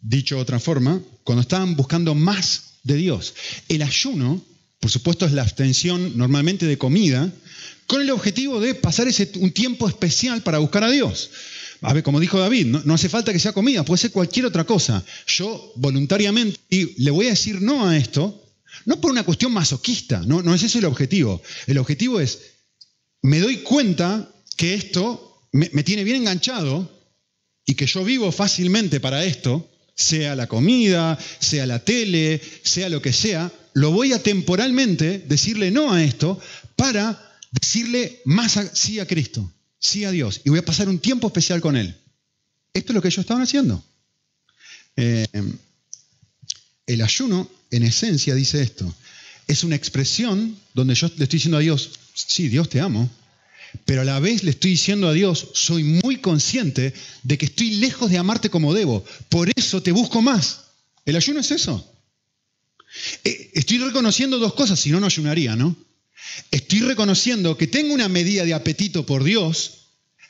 [0.07, 3.35] Dicho de otra forma, cuando estaban buscando más de Dios.
[3.69, 4.43] El ayuno,
[4.79, 7.33] por supuesto, es la abstención normalmente de comida,
[7.87, 11.31] con el objetivo de pasar ese, un tiempo especial para buscar a Dios.
[11.81, 14.65] A ver, como dijo David, no, hace falta que sea comida, puede ser cualquier otra
[14.65, 15.05] cosa.
[15.27, 16.61] Yo voluntariamente
[16.99, 18.43] le voy a decir no a esto
[18.87, 21.43] no por una cuestión masoquista, no, no es ese el objetivo.
[21.67, 22.41] El objetivo es,
[23.23, 26.91] me doy cuenta que esto me, tiene bien enganchado
[27.65, 33.01] y que yo vivo fácilmente para esto, sea la comida, sea la tele, sea lo
[33.01, 36.41] que sea, lo voy a temporalmente decirle no a esto
[36.77, 41.27] para decirle más sí a Cristo, sí a Dios, y voy a pasar un tiempo
[41.27, 41.97] especial con Él.
[42.73, 43.85] Esto es lo que ellos estaban haciendo.
[44.97, 45.27] Eh,
[46.87, 48.93] el ayuno, en esencia, dice esto.
[49.47, 53.11] Es una expresión donde yo le estoy diciendo a Dios, sí, Dios te amo,
[53.85, 57.73] pero a la vez le estoy diciendo a Dios, soy muy consciente de que estoy
[57.73, 60.61] lejos de amarte como debo, por eso te busco más.
[61.05, 61.91] El ayuno es eso.
[63.25, 65.77] Eh, estoy reconociendo dos cosas, si no, no ayunaría, ¿no?
[66.51, 69.89] Estoy reconociendo que tengo una medida de apetito por Dios,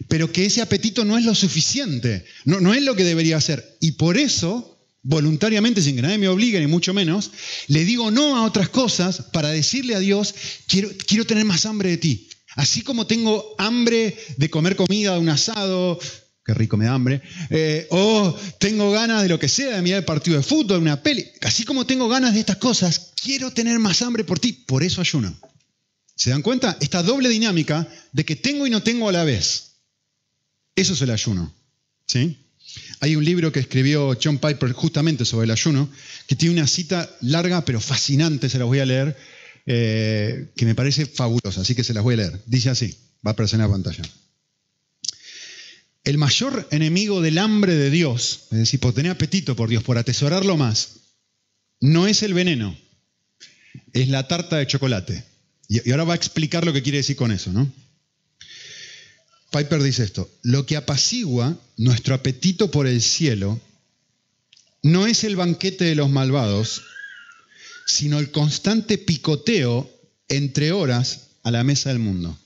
[0.08, 3.76] pero que ese apetito no es lo suficiente, no, no es lo que debería ser.
[3.80, 7.30] Y por eso voluntariamente, sin que nadie me obligue, ni mucho menos,
[7.68, 10.34] le digo no a otras cosas para decirle a Dios,
[10.66, 12.28] quiero, quiero tener más hambre de ti.
[12.56, 15.98] Así como tengo hambre de comer comida, de un asado,
[16.44, 20.00] qué rico me da hambre, eh, o tengo ganas de lo que sea, de mirar
[20.00, 23.78] el partido de fútbol, una peli, así como tengo ganas de estas cosas, quiero tener
[23.78, 25.34] más hambre por ti, por eso ayuno.
[26.16, 26.76] ¿Se dan cuenta?
[26.80, 29.78] Esta doble dinámica de que tengo y no tengo a la vez.
[30.76, 31.52] Eso es el ayuno.
[32.06, 32.36] ¿Sí?
[33.00, 35.88] Hay un libro que escribió John Piper justamente sobre el ayuno,
[36.26, 39.16] que tiene una cita larga pero fascinante, se la voy a leer,
[39.66, 42.42] eh, que me parece fabulosa, así que se las voy a leer.
[42.46, 42.96] Dice así,
[43.26, 44.02] va a aparecer en la pantalla.
[46.04, 49.96] El mayor enemigo del hambre de Dios, es decir, por tener apetito por Dios, por
[49.96, 50.96] atesorarlo más,
[51.80, 52.76] no es el veneno,
[53.92, 55.24] es la tarta de chocolate.
[55.66, 57.72] Y ahora va a explicar lo que quiere decir con eso, ¿no?
[59.50, 63.60] Piper dice esto, lo que apacigua nuestro apetito por el cielo
[64.82, 66.82] no es el banquete de los malvados,
[67.86, 69.90] sino el constante picoteo
[70.28, 72.38] entre horas a la mesa del mundo.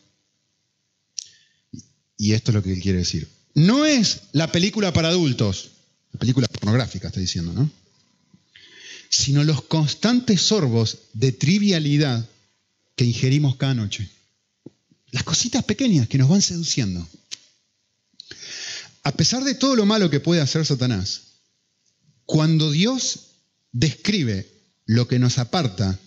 [2.17, 3.29] Y esto es lo que él quiere decir.
[3.55, 5.71] No es la película para adultos,
[6.13, 7.71] la película pornográfica está diciendo, ¿no?
[9.09, 12.29] Sino los constantes sorbos de trivialidad
[12.97, 14.11] que ingerimos cada noche.
[15.11, 17.09] Las cositas pequeñas que nos van seduciendo.
[19.05, 21.23] A pesar de todo lo malo que puede hacer Satanás,
[22.27, 23.29] cuando Dios
[23.73, 24.58] describe
[24.89, 25.99] lo que nos aparta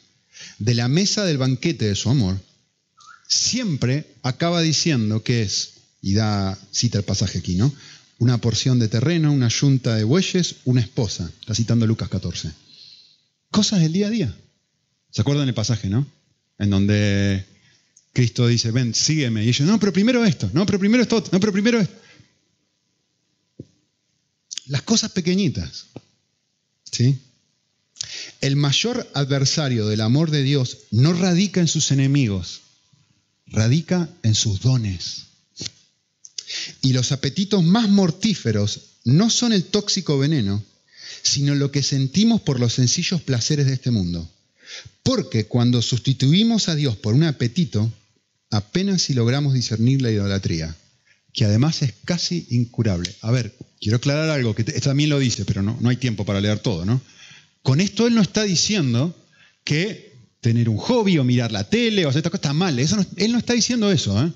[0.58, 2.42] de la mesa del banquete de su amor,
[3.28, 7.72] siempre acaba diciendo que es, y da, cita el pasaje aquí, ¿no?
[8.18, 11.32] Una porción de terreno, una yunta de bueyes, una esposa.
[11.40, 12.52] Está citando Lucas 14.
[13.52, 14.36] Cosas del día a día.
[15.12, 16.08] ¿Se acuerdan el pasaje, no?
[16.58, 17.46] En donde
[18.14, 19.46] Cristo dice, ven, sígueme.
[19.46, 21.96] Y ellos, no, pero primero esto, no, pero primero esto, no, pero primero esto.
[24.66, 25.86] Las cosas pequeñitas.
[26.92, 27.20] ¿Sí?
[28.40, 32.62] El mayor adversario del amor de Dios no radica en sus enemigos,
[33.48, 35.26] radica en sus dones.
[36.82, 40.64] Y los apetitos más mortíferos no son el tóxico veneno,
[41.24, 44.30] sino lo que sentimos por los sencillos placeres de este mundo.
[45.04, 47.92] Porque cuando sustituimos a Dios por un apetito,
[48.50, 50.76] apenas si logramos discernir la idolatría,
[51.34, 53.14] que además es casi incurable.
[53.22, 56.42] A ver, quiero aclarar algo, que también lo dice, pero no, no hay tiempo para
[56.42, 57.02] leer todo, ¿no?
[57.64, 59.16] Con esto él no está diciendo
[59.64, 62.80] que tener un hobby o mirar la tele o hacer esta cosa está mal.
[62.80, 64.22] Él no está diciendo eso.
[64.24, 64.32] ¿eh?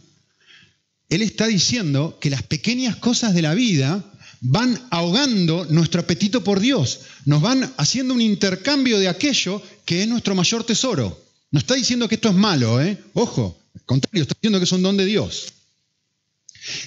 [1.09, 4.03] Él está diciendo que las pequeñas cosas de la vida
[4.41, 10.07] van ahogando nuestro apetito por Dios, nos van haciendo un intercambio de aquello que es
[10.07, 11.23] nuestro mayor tesoro.
[11.51, 12.97] No está diciendo que esto es malo, ¿eh?
[13.13, 15.53] ojo, al contrario, está diciendo que es un don de Dios.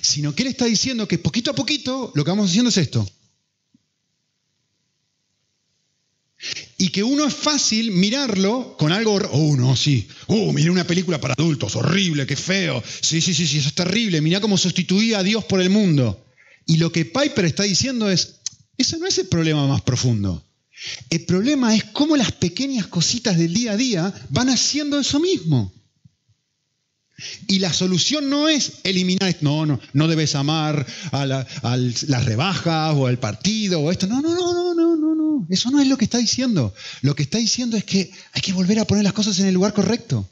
[0.03, 3.09] Sino que Él está diciendo que poquito a poquito lo que vamos haciendo es esto.
[6.81, 11.21] Y que uno es fácil mirarlo con algo, oh no, sí, oh, miré una película
[11.21, 15.19] para adultos, horrible, qué feo, sí, sí, sí, sí, eso es terrible, mirá cómo sustituía
[15.19, 16.25] a Dios por el mundo.
[16.67, 18.37] Y lo que Piper está diciendo es,
[18.77, 20.45] ese no es el problema más profundo.
[21.11, 25.73] El problema es cómo las pequeñas cositas del día a día van haciendo eso mismo.
[27.49, 33.09] Y la solución no es eliminar, no, no, no debes amar a, las rebajas o
[33.09, 34.07] al partido o esto.
[34.07, 34.88] No, no, no, no, no,
[35.49, 36.75] Eso no es lo que está diciendo.
[37.03, 39.55] Lo que está diciendo es que hay que volver a poner las cosas en el
[39.55, 40.29] lugar correcto.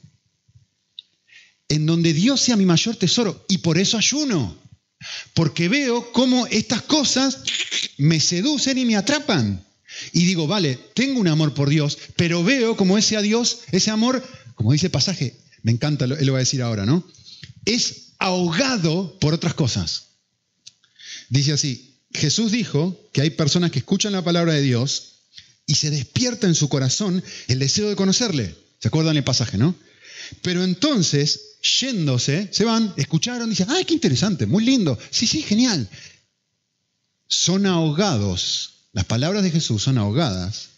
[1.69, 3.45] En donde Dios sea mi mayor tesoro.
[3.49, 4.57] Y por eso ayuno.
[5.35, 7.39] Porque veo cómo estas cosas
[7.99, 9.65] me seducen y me atrapan.
[10.13, 13.91] Y digo, vale, tengo un amor por Dios, pero veo como ese a Dios, ese
[13.91, 17.07] amor, como dice el pasaje, me encanta, él lo va a decir ahora, ¿no?
[17.65, 20.09] Es ahogado por otras cosas.
[21.29, 25.17] Dice así, Jesús dijo que hay personas que escuchan la palabra de Dios
[25.67, 28.55] y se despierta en su corazón el deseo de conocerle.
[28.79, 29.75] ¿Se acuerdan el pasaje, no?
[30.43, 34.47] Pero entonces, yéndose, se van, escucharon, dicen, ¡ay, qué interesante!
[34.47, 34.99] Muy lindo.
[35.11, 35.89] Sí, sí, genial.
[37.29, 40.71] Son ahogados Las palabras de Jesús son ahogadas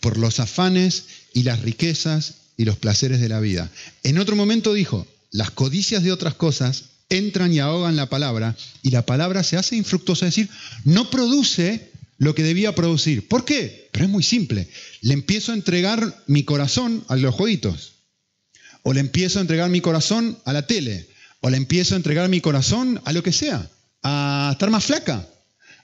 [0.00, 3.70] por los afanes y las riquezas y los placeres de la vida.
[4.02, 6.84] En otro momento dijo, las codicias de otras cosas
[7.18, 10.50] entran y ahogan la palabra y la palabra se hace infructuosa, es decir,
[10.84, 13.28] no produce lo que debía producir.
[13.28, 13.88] ¿Por qué?
[13.92, 14.68] Pero es muy simple.
[15.00, 17.94] Le empiezo a entregar mi corazón a los jueguitos.
[18.82, 21.08] O le empiezo a entregar mi corazón a la tele.
[21.40, 23.68] O le empiezo a entregar mi corazón a lo que sea.
[24.02, 25.26] A estar más flaca.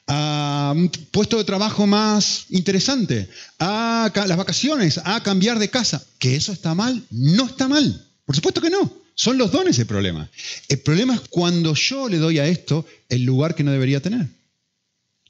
[0.06, 3.28] A un puesto de trabajo más interesante.
[3.58, 5.00] A las vacaciones.
[5.04, 6.02] A cambiar de casa.
[6.18, 7.02] ¿Que eso está mal?
[7.10, 8.06] No está mal.
[8.24, 9.00] Por supuesto que no.
[9.20, 10.30] Son los dones el problema.
[10.66, 14.26] El problema es cuando yo le doy a esto el lugar que no debería tener.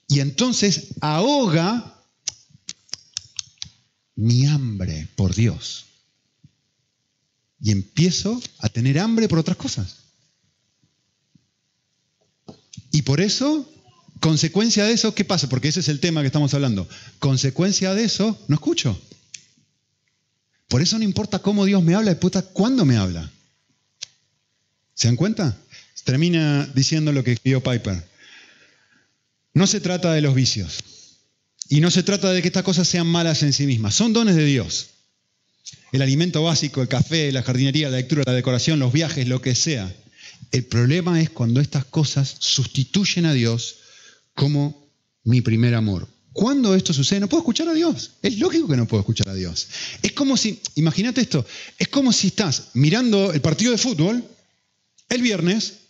[0.07, 2.01] Y entonces ahoga
[4.15, 5.87] mi hambre por Dios.
[7.61, 9.97] Y empiezo a tener hambre por otras cosas.
[12.93, 13.69] Y por eso,
[14.21, 15.49] consecuencia de eso, ¿qué pasa?
[15.49, 16.89] Porque ese es el tema que estamos hablando.
[17.19, 18.97] Consecuencia de eso, no escucho.
[20.69, 23.29] Por eso no importa cómo Dios me habla, importa cuándo me habla.
[25.01, 25.57] ¿Se dan cuenta?
[26.05, 28.07] Termina diciendo lo que escribió Piper.
[29.55, 30.85] No se trata de los vicios.
[31.71, 33.95] Y no se trata de que estas cosas sean malas en sí mismas.
[33.95, 34.89] Son dones de Dios.
[35.93, 39.55] El alimento básico, el café, la jardinería, la lectura, la decoración, los viajes, lo que
[39.55, 39.91] sea.
[40.53, 43.77] El problema es cuando estas cosas sustituyen a Dios
[44.35, 44.87] como
[45.25, 46.09] mi primer amor.
[46.35, 47.21] ¿Cuándo esto sucede?
[47.21, 48.11] No puedo escuchar a Dios.
[48.21, 49.67] Es lógico que no puedo escuchar a Dios.
[50.03, 51.47] Es como si, imagínate esto,
[51.79, 54.23] es como si estás mirando el partido de fútbol
[55.11, 55.81] el viernes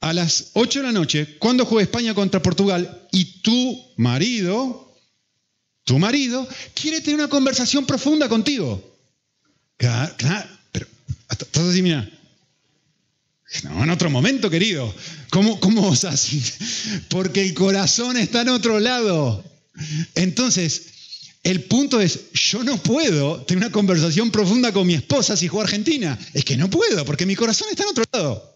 [0.00, 4.94] a las 8 de la noche, cuando juega España contra Portugal, y tu marido,
[5.84, 8.98] tu marido, quiere tener una conversación profunda contigo.
[9.78, 10.86] Claro, claro, pero
[11.50, 12.10] todo así, mira.
[13.62, 14.92] No, en otro momento, querido.
[15.30, 16.42] ¿Cómo, cómo así?
[17.08, 19.44] Porque el corazón está en otro lado.
[20.14, 20.82] Entonces,
[21.44, 25.62] el punto es, yo no puedo tener una conversación profunda con mi esposa si juego
[25.62, 26.18] Argentina.
[26.32, 28.53] Es que no puedo, porque mi corazón está en otro lado.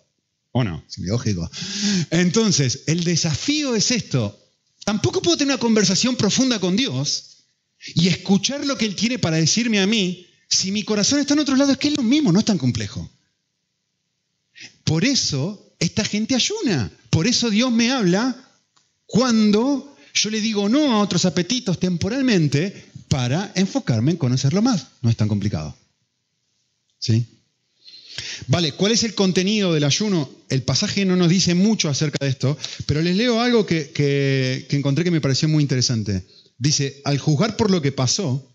[0.53, 0.85] ¿O no?
[0.99, 1.51] Lógico.
[2.11, 4.39] Entonces, el desafío es esto.
[4.85, 7.45] Tampoco puedo tener una conversación profunda con Dios
[7.95, 11.41] y escuchar lo que Él tiene para decirme a mí si mi corazón está en
[11.41, 11.73] otro lado.
[11.73, 13.09] Es que es lo mismo, no es tan complejo.
[14.85, 16.91] Por eso esta gente ayuna.
[17.11, 18.37] Por eso Dios me habla
[19.07, 24.87] cuando yo le digo no a otros apetitos temporalmente para enfocarme en conocerlo más.
[25.03, 25.77] No es tan complicado.
[26.99, 27.38] ¿Sí?
[28.47, 30.31] Vale, ¿cuál es el contenido del ayuno?
[30.49, 35.05] El pasaje no nos dice mucho acerca de esto, pero les leo algo que, encontré
[35.05, 36.25] que me pareció muy interesante.
[36.59, 38.51] Dice, al juzgar por lo que pasó,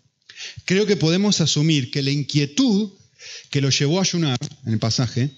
[0.64, 2.90] creo que podemos asumir que la inquietud
[3.50, 5.30] que lo llevó a ayunar en el pasaje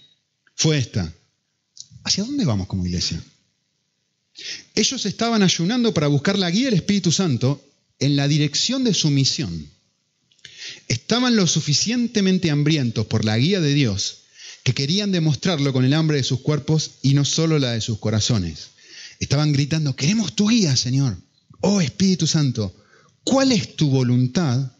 [0.54, 1.12] fue esta.
[2.02, 3.22] ¿Hacia dónde vamos como iglesia?
[4.74, 7.62] Ellos estaban ayunando para buscar la guía del Espíritu Santo
[7.98, 9.70] en la dirección de su misión.
[10.88, 14.22] Estaban lo suficientemente hambrientos por la guía de Dios
[14.62, 17.98] que querían demostrarlo con el hambre de sus cuerpos y no solo la de sus
[17.98, 18.70] corazones.
[19.20, 21.16] Estaban gritando, queremos tu guía, Señor.
[21.60, 22.74] Oh Espíritu Santo,
[23.22, 24.72] ¿cuál es tu voluntad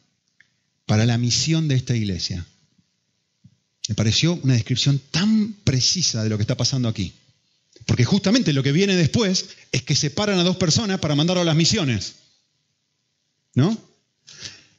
[0.86, 2.44] para la misión de esta iglesia?
[3.88, 7.14] Me pareció una descripción tan precisa de lo que está pasando aquí.
[7.86, 11.46] Porque justamente lo que viene después es que separan a dos personas para mandarlo a
[11.46, 12.14] las misiones.
[13.54, 13.80] ¿No?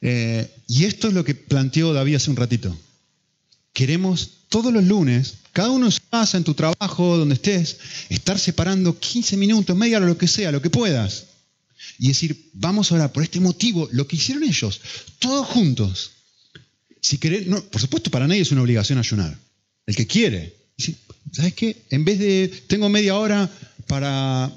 [0.00, 2.76] Eh, y esto es lo que planteó David hace un ratito.
[3.72, 8.38] Queremos todos los lunes, cada uno en su casa, en tu trabajo, donde estés, estar
[8.38, 11.26] separando 15 minutos, media hora, lo que sea, lo que puedas.
[11.98, 14.80] Y decir, vamos a orar por este motivo, lo que hicieron ellos,
[15.18, 16.12] todos juntos.
[17.00, 19.38] Si querés, no, por supuesto, para nadie es una obligación ayunar.
[19.86, 20.54] El que quiere.
[21.32, 21.82] ¿Sabes qué?
[21.90, 23.50] En vez de, tengo media hora
[23.86, 24.52] para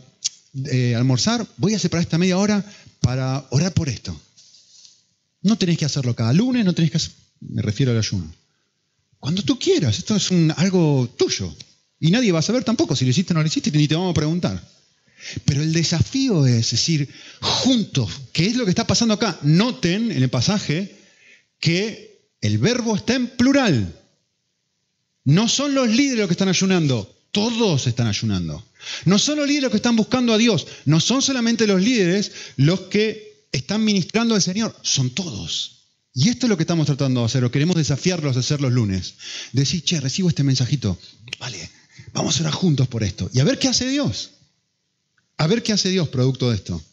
[0.71, 2.63] eh, almorzar, voy a separar esta media hora
[3.01, 4.19] para orar por esto.
[5.41, 8.31] No tenés que hacerlo cada lunes, no tenés que hacer, me refiero al ayuno.
[9.19, 11.53] Cuando tú quieras, esto es algo tuyo.
[11.99, 13.95] Y nadie va a saber tampoco si lo hiciste o no lo hiciste, ni te
[13.95, 14.61] vamos a preguntar.
[15.45, 17.07] Pero el desafío es decir,
[17.39, 19.37] juntos, ¿qué es lo que está pasando acá?
[19.43, 20.95] Noten en el pasaje
[21.59, 23.95] que el verbo está en plural.
[25.23, 28.65] No son los líderes los que están ayunando, todos están ayunando.
[29.05, 32.31] No son los líderes los que están buscando a Dios, no son solamente los líderes
[32.57, 35.81] los que están ministrando al Señor, son todos.
[36.13, 38.71] Y esto es lo que estamos tratando de hacer, o queremos desafiarlos a hacer los
[38.71, 39.15] lunes.
[39.53, 40.97] Decir, che, recibo este mensajito,
[41.39, 41.69] vale,
[42.13, 43.29] vamos a orar juntos por esto.
[43.33, 44.31] Y a ver qué hace Dios.
[45.37, 46.83] A ver qué hace Dios producto de esto.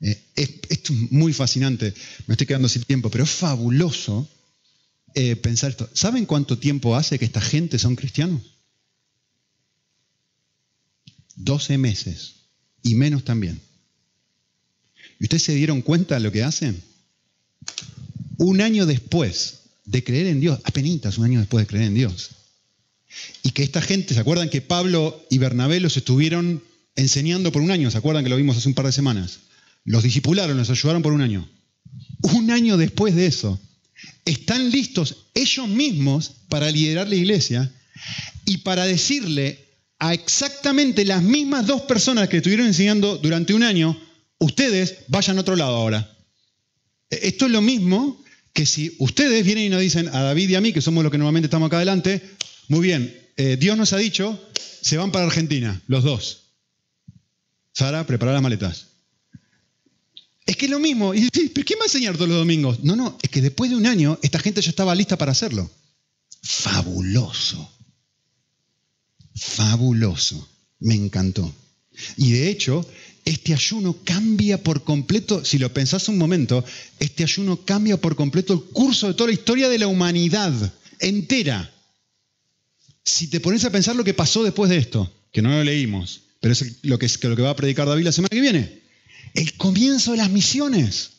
[0.00, 1.94] Eh, es muy fascinante,
[2.26, 4.28] me estoy quedando sin tiempo, pero es fabuloso
[5.14, 5.88] eh, pensar esto.
[5.94, 8.42] ¿Saben cuánto tiempo hace que esta gente son cristianos?
[11.36, 12.34] 12 meses
[12.82, 13.60] y menos también.
[15.20, 16.82] ¿Y ustedes se dieron cuenta de lo que hacen?
[18.38, 22.30] Un año después de creer en Dios, apenas un año después de creer en Dios.
[23.42, 26.62] Y que esta gente, ¿se acuerdan que Pablo y Bernabé los estuvieron
[26.96, 27.90] enseñando por un año?
[27.90, 29.40] ¿Se acuerdan que lo vimos hace un par de semanas?
[29.84, 31.48] Los discipularon, los ayudaron por un año.
[32.22, 33.60] Un año después de eso,
[34.24, 37.70] están listos ellos mismos para liderar la iglesia
[38.46, 39.64] y para decirle
[39.98, 43.98] a exactamente las mismas dos personas que estuvieron enseñando durante un año,
[44.44, 46.16] ustedes vayan a otro lado ahora.
[47.10, 48.22] E, esto es lo mismo
[48.52, 51.10] que si ustedes vienen y nos dicen a David y a mí, que somos los
[51.10, 52.22] que normalmente estamos acá adelante,
[52.68, 54.40] muy bien, eh, Dios nos ha dicho,
[54.80, 56.42] se van para Argentina, los dos.
[57.72, 58.86] Sara, prepara las maletas.
[60.46, 61.14] Es que es lo mismo.
[61.14, 62.84] Y ¿pero quién va a enseñar todos los domingos?
[62.84, 65.68] No, no, es que después de un año esta gente ya estaba lista para hacerlo.
[66.42, 67.72] Fabuloso.
[69.34, 70.48] Fabuloso.
[70.78, 71.52] Me encantó.
[72.16, 72.86] Y de hecho,
[73.24, 76.64] este ayuno cambia por completo, si lo pensás un momento,
[76.98, 80.52] este ayuno cambia por completo el curso de toda la historia de la humanidad
[81.00, 81.72] entera.
[83.02, 86.22] Si te pones a pensar lo que pasó después de esto, que no lo leímos,
[86.40, 87.08] pero es lo que,
[87.42, 88.82] va a predicar David la semana que viene,
[89.34, 91.10] el comienzo de las misiones.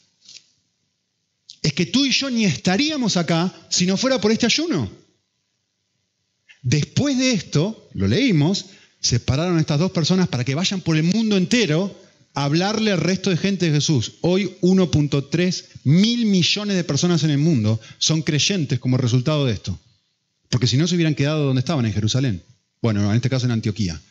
[1.64, 4.92] Es que tú y yo ni estaríamos acá si no fuera por este ayuno.
[6.62, 8.68] Después de esto, lo leímos,
[9.06, 11.96] separaron a estas dos personas para que vayan por el mundo entero
[12.34, 14.14] a hablarle al resto de gente de Jesús.
[14.22, 19.80] Hoy 1.3 mil millones de personas en el mundo son creyentes como resultado de esto.
[20.50, 22.42] Porque si no se hubieran quedado donde estaban, en Jerusalén.
[22.82, 24.02] Bueno, en este caso en Antioquía.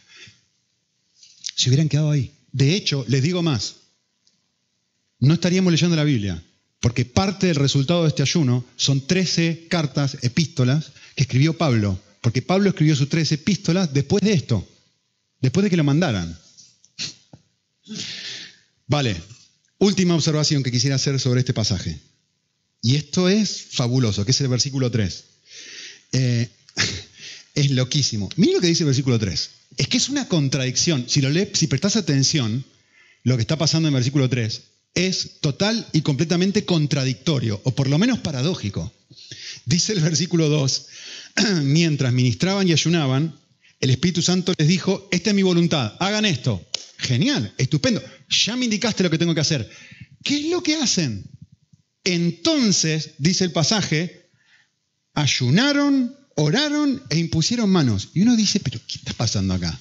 [1.56, 2.32] Se hubieran quedado ahí.
[2.52, 3.76] De hecho, les digo más,
[5.18, 6.40] no estaríamos leyendo la Biblia,
[6.78, 12.40] porque parte del resultado de este ayuno son 13 cartas, epístolas, que escribió Pablo porque
[12.40, 14.66] Pablo escribió sus tres epístolas después de esto,
[15.44, 16.38] después de que lo mandaran.
[18.86, 19.14] Vale,
[19.78, 21.98] última observación que quisiera hacer sobre este pasaje.
[22.80, 25.24] Y esto es fabuloso, que es el versículo 3.
[26.12, 26.48] Eh,
[27.54, 28.30] es loquísimo.
[28.36, 29.50] Miren lo que dice el versículo 3.
[29.76, 31.04] Es que es una contradicción.
[31.08, 32.64] Si lo lees, si prestas atención,
[33.22, 34.62] lo que está pasando en el versículo 3
[34.94, 38.92] es total y completamente contradictorio, o por lo menos paradójico.
[39.66, 40.86] Dice el versículo 2,
[41.64, 43.34] mientras ministraban y ayunaban,
[43.84, 46.66] el Espíritu Santo les dijo, esta es mi voluntad, hagan esto.
[46.96, 49.70] Genial, estupendo, ya me indicaste lo que tengo que hacer.
[50.22, 51.30] ¿Qué es lo que hacen?
[52.02, 54.30] Entonces, dice el pasaje,
[55.12, 58.08] ayunaron, oraron e impusieron manos.
[58.14, 59.78] Y uno dice, pero ¿qué está pasando acá?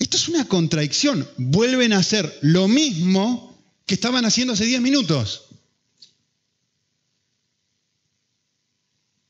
[0.00, 1.28] Esto es una contradicción.
[1.36, 5.44] Vuelven a hacer lo mismo que estaban haciendo hace 10 minutos.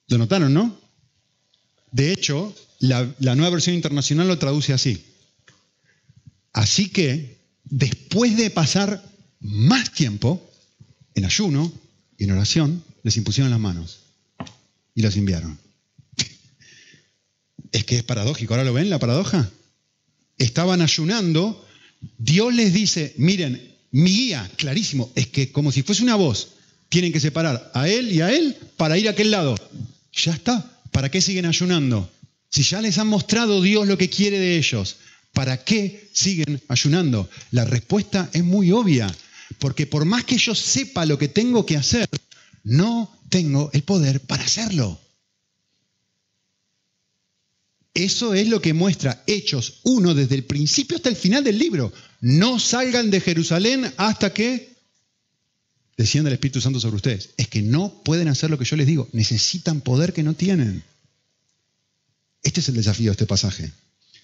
[0.09, 0.81] ¿Lo notaron, no?
[1.93, 5.05] De hecho, la, nueva versión internacional lo traduce así.
[6.53, 9.03] Así que, después de pasar
[9.41, 10.51] más tiempo
[11.15, 11.73] en ayuno
[12.19, 14.01] y en oración, les impusieron las manos
[14.95, 15.59] y los enviaron.
[17.73, 19.49] Es que es paradójico, ¿ahora lo ven la paradoja?
[20.39, 21.65] Estaban ayunando,
[22.19, 26.55] Dios les dice, miren, mi guía, clarísimo, es que como si fuese una voz,
[26.89, 29.55] tienen que separar a él y a él para ir a aquel lado.
[30.13, 30.81] Ya está.
[30.91, 32.11] ¿Para qué siguen ayunando?
[32.51, 34.97] Si ya les han mostrado Dios lo que quiere de ellos,
[35.33, 37.31] ¿para qué siguen ayunando?
[37.53, 39.15] La respuesta es muy obvia,
[39.59, 42.09] porque por más que yo sepa lo que tengo que hacer,
[42.65, 45.01] no tengo el poder para hacerlo.
[47.95, 51.93] Eso es lo que muestra Hechos 1 desde el principio hasta el final del libro.
[52.21, 54.75] No salgan de Jerusalén hasta que
[55.97, 57.31] descienda el Espíritu Santo sobre ustedes.
[57.37, 59.09] Es que no pueden hacer lo que yo les digo.
[59.13, 60.85] Necesitan poder que no tienen.
[62.43, 63.71] Este es el desafío de este pasaje.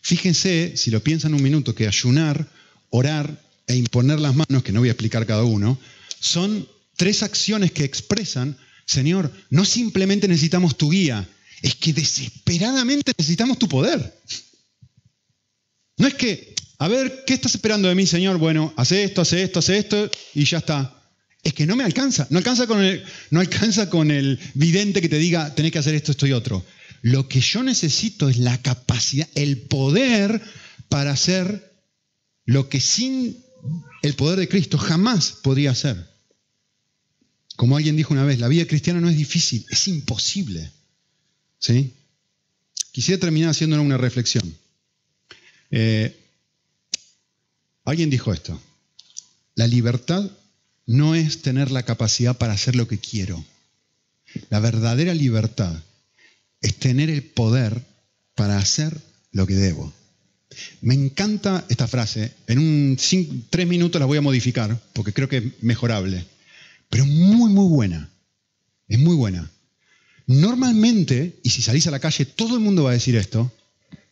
[0.00, 2.48] Fíjense, si lo piensan un minuto, que ayunar,
[2.90, 5.78] orar e imponer las manos, que no voy a explicar cada uno,
[6.20, 8.56] son tres acciones que expresan,
[8.86, 11.28] Señor, no simplemente necesitamos tu guía,
[11.62, 14.20] es que desesperadamente necesitamos tu poder.
[15.98, 18.38] No es que, a ver, ¿qué estás esperando de mí, Señor?
[18.38, 20.96] Bueno, hace esto, hace esto, hace esto y ya está
[21.46, 22.26] es que no me alcanza.
[22.30, 25.94] No alcanza con el, no alcanza con el vidente que te diga, tenés que hacer
[25.94, 26.64] esto, esto y otro.
[27.06, 30.42] Lo que yo necesito es la capacidad, el poder
[30.88, 31.72] para hacer
[32.46, 33.44] lo que sin
[34.02, 36.04] el poder de Cristo jamás podría hacer.
[37.54, 40.72] Como alguien dijo una vez, la vida cristiana no es difícil, es imposible.
[41.60, 41.94] ¿Sí?
[42.90, 44.52] Quisiera terminar haciendo una reflexión.
[45.70, 46.12] Eh,
[47.84, 48.60] alguien dijo esto.
[49.54, 50.28] La libertad
[50.86, 53.44] no es tener la capacidad para hacer lo que quiero.
[54.50, 55.80] La verdadera libertad
[56.66, 57.80] es tener el poder
[58.34, 59.00] para hacer
[59.30, 59.92] lo que debo.
[60.80, 62.32] Me encanta esta frase.
[62.48, 62.98] En un
[63.50, 66.26] tres minutos la voy a modificar porque creo que es mejorable.
[66.90, 68.10] Pero muy, muy buena.
[68.88, 69.48] Es muy buena.
[70.26, 73.52] Normalmente, y si salís a la calle, todo el mundo va a decir esto,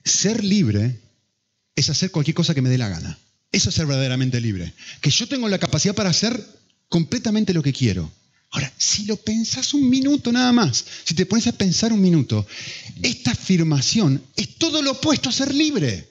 [0.05, 1.01] ser libre
[1.75, 3.19] es hacer cualquier cosa que me dé la gana.
[3.51, 4.75] Eso es ser verdaderamente libre.
[5.01, 6.41] Que yo tengo la capacidad para hacer
[6.89, 8.13] completamente lo que quiero.
[8.55, 12.47] Ahora, si lo pensás un minuto nada más, si te pones a pensar un minuto,
[13.03, 16.09] esta afirmación es todo lo opuesto a ser libre.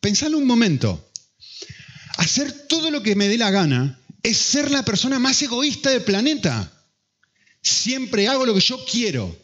[0.00, 1.10] Pensalo un momento.
[2.16, 6.02] Hacer todo lo que me dé la gana es ser la persona más egoísta del
[6.02, 6.72] planeta.
[7.60, 9.38] Siempre hago lo que yo quiero.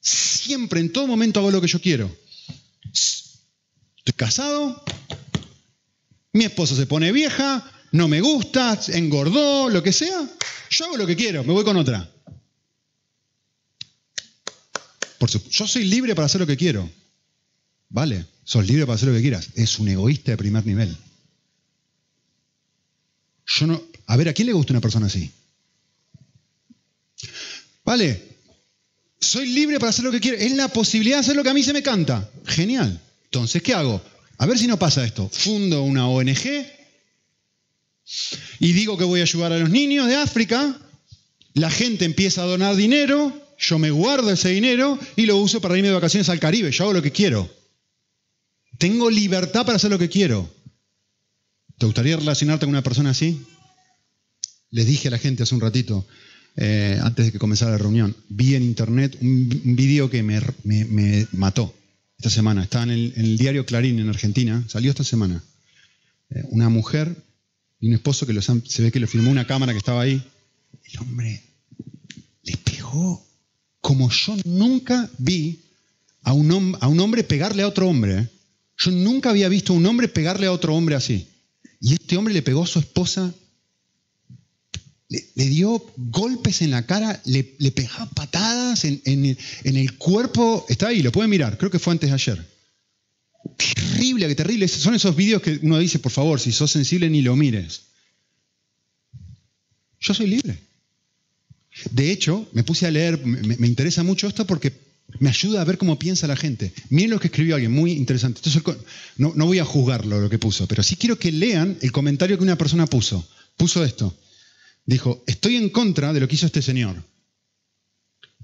[0.00, 2.10] Siempre, en todo momento hago lo que yo quiero.
[2.92, 4.84] Estoy casado,
[6.32, 10.28] mi esposa se pone vieja, no me gusta, engordó, lo que sea.
[10.70, 12.10] Yo hago lo que quiero, me voy con otra.
[15.18, 16.88] Por yo soy libre para hacer lo que quiero.
[17.88, 19.48] Vale, sos libre para hacer lo que quieras.
[19.54, 20.96] Es un egoísta de primer nivel.
[23.46, 23.82] Yo no.
[24.06, 25.30] A ver, ¿a quién le gusta una persona así?
[27.84, 28.36] Vale,
[29.20, 30.36] soy libre para hacer lo que quiero.
[30.36, 32.28] Es la posibilidad de hacer lo que a mí se me canta.
[32.44, 33.00] Genial.
[33.24, 34.02] Entonces, ¿qué hago?
[34.38, 35.28] A ver si no pasa esto.
[35.32, 36.75] Fundo una ONG
[38.58, 40.78] y digo que voy a ayudar a los niños de África.
[41.54, 45.76] La gente empieza a donar dinero, yo me guardo ese dinero y lo uso para
[45.76, 46.70] irme de vacaciones al Caribe.
[46.70, 47.50] Yo hago lo que quiero.
[48.78, 50.50] Tengo libertad para hacer lo que quiero.
[51.78, 53.42] ¿Te gustaría relacionarte con una persona así?
[54.70, 56.06] Les dije a la gente hace un ratito,
[56.56, 61.74] eh, antes de que comenzara la reunión, vi en internet un, vídeo que me, mató
[62.18, 62.62] esta semana.
[62.62, 65.42] Estaba en el, diario Clarín en Argentina, salió esta semana.
[66.30, 67.16] Eh, una mujer
[67.80, 70.22] y un esposo que se ve que lo filmó una cámara que estaba ahí.
[70.84, 71.42] El hombre
[72.42, 73.24] le pegó
[73.80, 75.60] como yo nunca vi
[76.22, 78.18] a un, a un hombre pegarle a otro hombre.
[78.18, 78.28] ¿eh?
[78.78, 81.28] Yo nunca había visto a un hombre pegarle a otro hombre así.
[81.80, 83.32] Y este hombre le pegó a su esposa,
[85.08, 90.64] le, dio golpes en la cara, le, pegaba patadas en, en, el cuerpo.
[90.68, 92.55] Está ahí, lo pueden mirar, creo que fue antes de ayer
[93.56, 94.68] terrible, que terrible.
[94.68, 97.82] Son esos vídeos que uno dice, por favor, si sos sensible ni lo mires.
[100.00, 100.58] Yo soy libre.
[101.90, 104.72] De hecho, me puse a leer, me, interesa mucho esto porque
[105.18, 106.72] me ayuda a ver cómo piensa la gente.
[106.90, 108.40] Miren lo que escribió alguien, muy interesante.
[109.16, 112.36] No, no voy a juzgarlo lo que puso, pero sí quiero que lean el comentario
[112.38, 113.26] que una persona puso.
[113.56, 114.16] Puso esto.
[114.84, 117.02] Dijo, estoy en contra de lo que hizo este señor,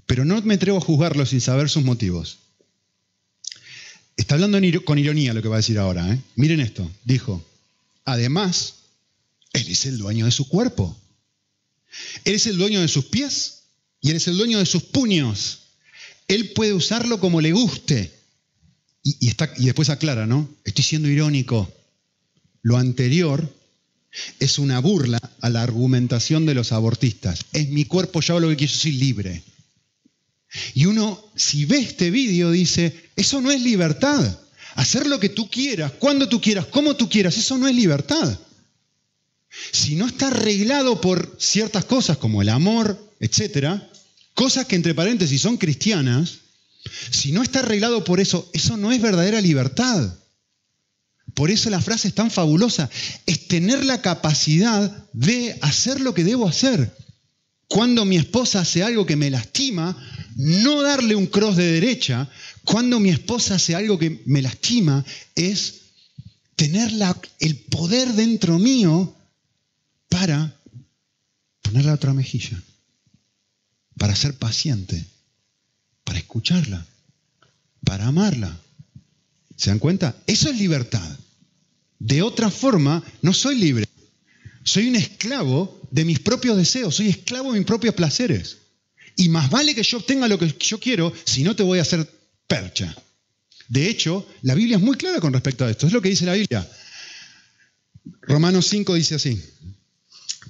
[0.05, 2.39] pero no me atrevo a juzgarlo sin saber sus motivos.
[4.15, 6.11] Está hablando con ironía lo que va a decir ahora.
[6.11, 6.19] ¿eh?
[6.35, 6.89] Miren esto.
[7.03, 7.43] Dijo,
[8.05, 8.75] además,
[9.53, 10.95] Él es el dueño de su cuerpo.
[12.25, 13.63] Él es el dueño de sus pies
[14.01, 15.59] y Él es el dueño de sus puños.
[16.27, 18.13] Él puede usarlo como le guste.
[19.03, 19.33] Y,
[19.65, 20.49] después aclara, ¿no?
[20.63, 21.71] Estoy siendo irónico.
[22.61, 23.53] Lo anterior
[24.39, 27.45] es una burla a la argumentación de los abortistas.
[27.51, 29.43] Es mi cuerpo, yo hago lo que quiero, soy libre.
[30.73, 34.39] Y uno, si ve este vídeo, dice, eso no es libertad.
[34.75, 38.39] Hacer lo que tú quieras, cuando tú quieras, como tú quieras, eso no es libertad.
[39.71, 43.89] Si no está arreglado por ciertas cosas como el amor, etcétera,
[44.33, 46.39] cosas que entre paréntesis son cristianas,
[47.11, 50.17] si no está arreglado por eso, eso no es verdadera libertad.
[51.33, 52.89] Por eso la frase es tan fabulosa,
[53.25, 56.95] es tener la capacidad de hacer lo que debo hacer.
[57.67, 59.97] Cuando mi esposa hace algo que me lastima,
[60.35, 62.29] no darle un cross de derecha
[62.63, 65.05] cuando mi esposa hace algo que me lastima
[65.35, 65.81] es
[66.55, 66.91] tener
[67.39, 69.15] el poder dentro mío
[70.09, 70.55] para
[71.61, 72.61] poner la otra mejilla,
[73.97, 75.03] para ser paciente,
[76.03, 76.85] para escucharla,
[77.83, 78.59] para amarla.
[79.55, 80.15] ¿Se dan cuenta?
[80.27, 81.17] Eso es libertad.
[81.99, 83.87] De otra forma, no soy libre.
[84.63, 88.57] Soy un esclavo de mis propios deseos, soy esclavo de mis propios placeres.
[89.15, 91.83] Y más vale que yo obtenga lo que yo quiero, si no te voy a
[91.83, 92.07] hacer
[92.47, 92.95] percha.
[93.67, 95.87] De hecho, la Biblia es muy clara con respecto a esto.
[95.87, 96.67] Es lo que dice la Biblia.
[98.21, 99.41] Romanos 5 dice así.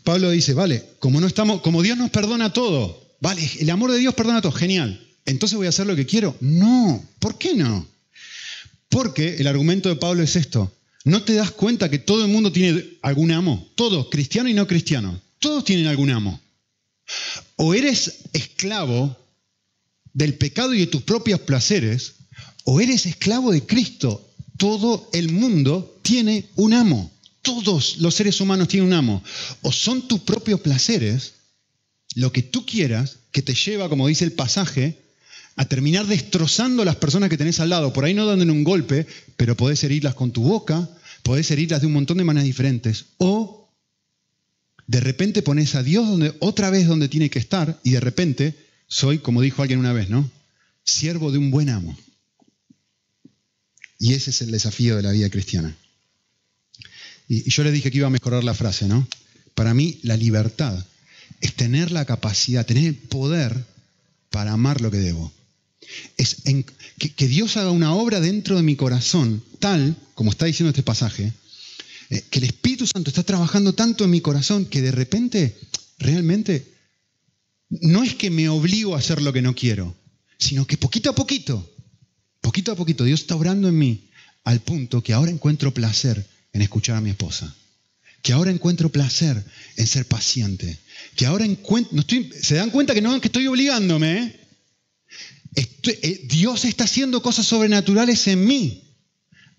[0.03, 3.99] Pablo dice, vale, como no estamos, como Dios nos perdona todo, vale, el amor de
[3.99, 4.99] Dios perdona todo, genial.
[5.26, 6.36] Entonces voy a hacer lo que quiero.
[6.41, 7.88] No, ¿por qué no?
[8.89, 10.74] Porque el argumento de Pablo es esto.
[11.05, 13.68] ¿No te das cuenta que todo el mundo tiene algún amo?
[13.76, 15.20] Todos, cristiano y no cristiano.
[15.39, 16.39] Todos tienen algún amo.
[17.56, 19.18] O eres esclavo
[20.14, 22.16] del pecado y de tus propios placeres,
[22.66, 24.30] o eres esclavo de Cristo.
[24.58, 27.12] Todo el mundo tiene un amo.
[27.41, 29.24] Todos los seres humanos tienen un amo.
[29.62, 31.34] O son tus propios placeres,
[32.16, 35.04] lo que tú quieras, que te lleva, como dice el pasaje,
[35.56, 37.93] a terminar destrozando a las personas que tenés al lado.
[37.93, 40.89] Por ahí no dándole un golpe, pero podés herirlas con tu boca,
[41.24, 43.06] podés herirlas de un montón de maneras diferentes.
[43.18, 43.62] O
[44.88, 48.55] de repente pones a Dios donde, otra vez donde tiene que estar y de repente
[48.88, 50.29] soy, como dijo alguien una vez, ¿no?
[50.84, 51.97] Siervo de un buen amo.
[53.99, 55.75] Y ese es el desafío de la vida cristiana.
[57.27, 59.07] Y, yo le dije que iba a mejorar la frase, ¿no?
[59.55, 60.86] Para mí la libertad
[61.39, 63.65] es tener la capacidad, tener el poder
[64.29, 65.31] para amar lo que debo.
[66.17, 66.38] Es
[66.97, 71.34] que, Dios haga una obra dentro de mi corazón, tal, como está diciendo este pasaje,
[72.10, 75.58] eh, que el Espíritu Santo está trabajando tanto en mi corazón que de repente,
[75.99, 76.74] realmente,
[77.70, 79.95] no es que me obligo a hacer lo que no quiero,
[80.38, 81.74] sino que poquito a poquito,
[82.41, 84.10] poquito a poquito, Dios está obrando en mí
[84.43, 87.56] al punto que ahora encuentro placer en escuchar a mi esposa,
[88.22, 89.43] que ahora encuentro placer
[89.78, 90.78] en ser paciente,
[91.16, 91.97] que ahora encuentro,
[92.41, 94.39] se dan cuenta que no que estoy obligándome.
[95.56, 98.84] Eh, Dios está haciendo cosas sobrenaturales en mí,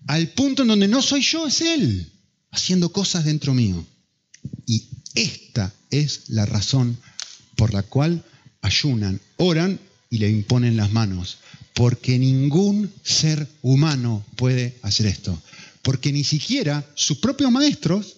[0.07, 2.11] al punto en donde no soy yo, es Él,
[2.55, 3.85] haciendo cosas dentro mío.
[4.65, 6.97] Y esta es la razón
[7.55, 8.23] por la cual
[8.61, 9.79] ayunan, oran
[10.09, 11.37] y le imponen las manos,
[11.73, 15.39] porque ningún ser humano puede hacer esto,
[15.81, 18.17] porque ni siquiera sus propios maestros,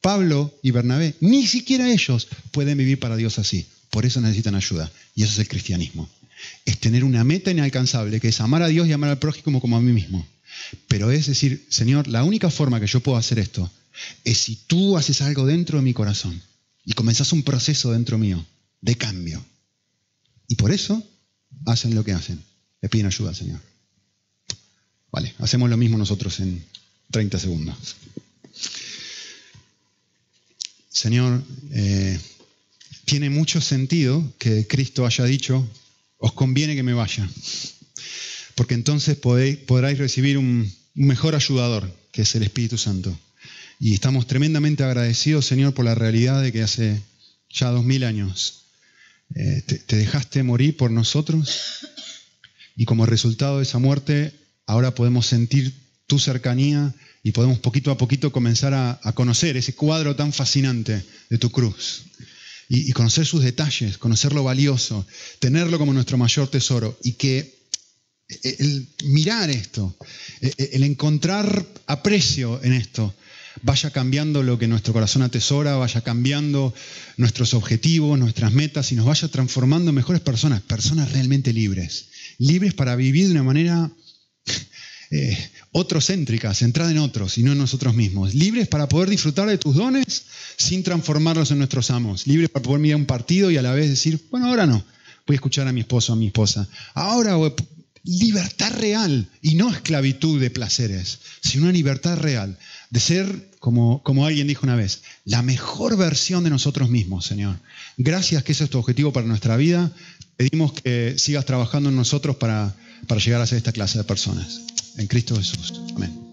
[0.00, 3.66] Pablo y Bernabé, ni siquiera ellos pueden vivir para Dios así.
[3.90, 4.90] Por eso necesitan ayuda.
[5.14, 6.08] Y eso es el cristianismo
[6.64, 9.76] es tener una meta inalcanzable, que es amar a Dios y amar al prójimo como
[9.76, 10.26] a mí mismo.
[10.86, 13.70] Pero es decir, Señor, la única forma que yo puedo hacer esto
[14.24, 16.40] es si tú haces algo dentro de mi corazón
[16.84, 18.44] y comenzás un proceso dentro mío
[18.80, 19.44] de cambio.
[20.46, 21.02] Y por eso
[21.66, 22.42] hacen lo que hacen.
[22.80, 23.60] Le piden ayuda Señor.
[25.10, 26.64] Vale, hacemos lo mismo nosotros en
[27.10, 27.76] 30 segundos.
[30.90, 31.42] Señor,
[31.72, 32.18] eh,
[33.04, 35.66] tiene mucho sentido que Cristo haya dicho,
[36.18, 37.28] os conviene que me vaya,
[38.58, 43.16] porque entonces podéis, podráis recibir un, mejor ayudador, que es el Espíritu Santo.
[43.78, 47.00] Y estamos tremendamente agradecidos, Señor, por la realidad de que hace
[47.48, 48.64] ya dos mil años
[49.36, 51.86] eh, te, dejaste morir por nosotros
[52.76, 54.32] y como resultado de esa muerte
[54.66, 55.72] ahora podemos sentir
[56.08, 56.92] tu cercanía
[57.22, 62.06] y podemos poquito a poquito comenzar a, conocer ese cuadro tan fascinante de tu cruz
[62.68, 65.06] y, conocer sus detalles, conocer lo valioso,
[65.38, 67.57] tenerlo como nuestro mayor tesoro y que
[68.42, 69.96] el mirar esto,
[70.40, 73.14] eh, eh, el encontrar aprecio en esto,
[73.62, 76.74] vaya cambiando lo que nuestro corazón atesora, vaya cambiando
[77.16, 82.08] nuestros objetivos, nuestras metas y nos vaya transformando en mejores personas, personas realmente libres,
[82.38, 83.90] libres para vivir de una manera
[85.10, 88.34] eh, otrocéntrica, centrada en otros y no en nosotros mismos.
[88.34, 90.24] Libres para poder disfrutar de tus dones
[90.56, 92.26] sin transformarlos en nuestros amos.
[92.26, 94.84] Libres para poder mirar un partido y a la vez decir, bueno, ahora no,
[95.26, 96.68] voy a escuchar a mi esposo, a mi esposa.
[96.94, 97.36] Ahora
[98.08, 102.58] libertad real y no esclavitud de placeres, sino una libertad real
[102.90, 107.58] de ser, como, como alguien dijo una vez, la mejor versión de nosotros mismos, Señor.
[107.98, 109.92] Gracias que ese es tu objetivo para nuestra vida.
[110.36, 112.74] Pedimos que sigas trabajando en nosotros para,
[113.06, 114.62] para llegar a ser esta clase de personas.
[114.96, 115.74] En Cristo Jesús.
[115.94, 116.27] Amén.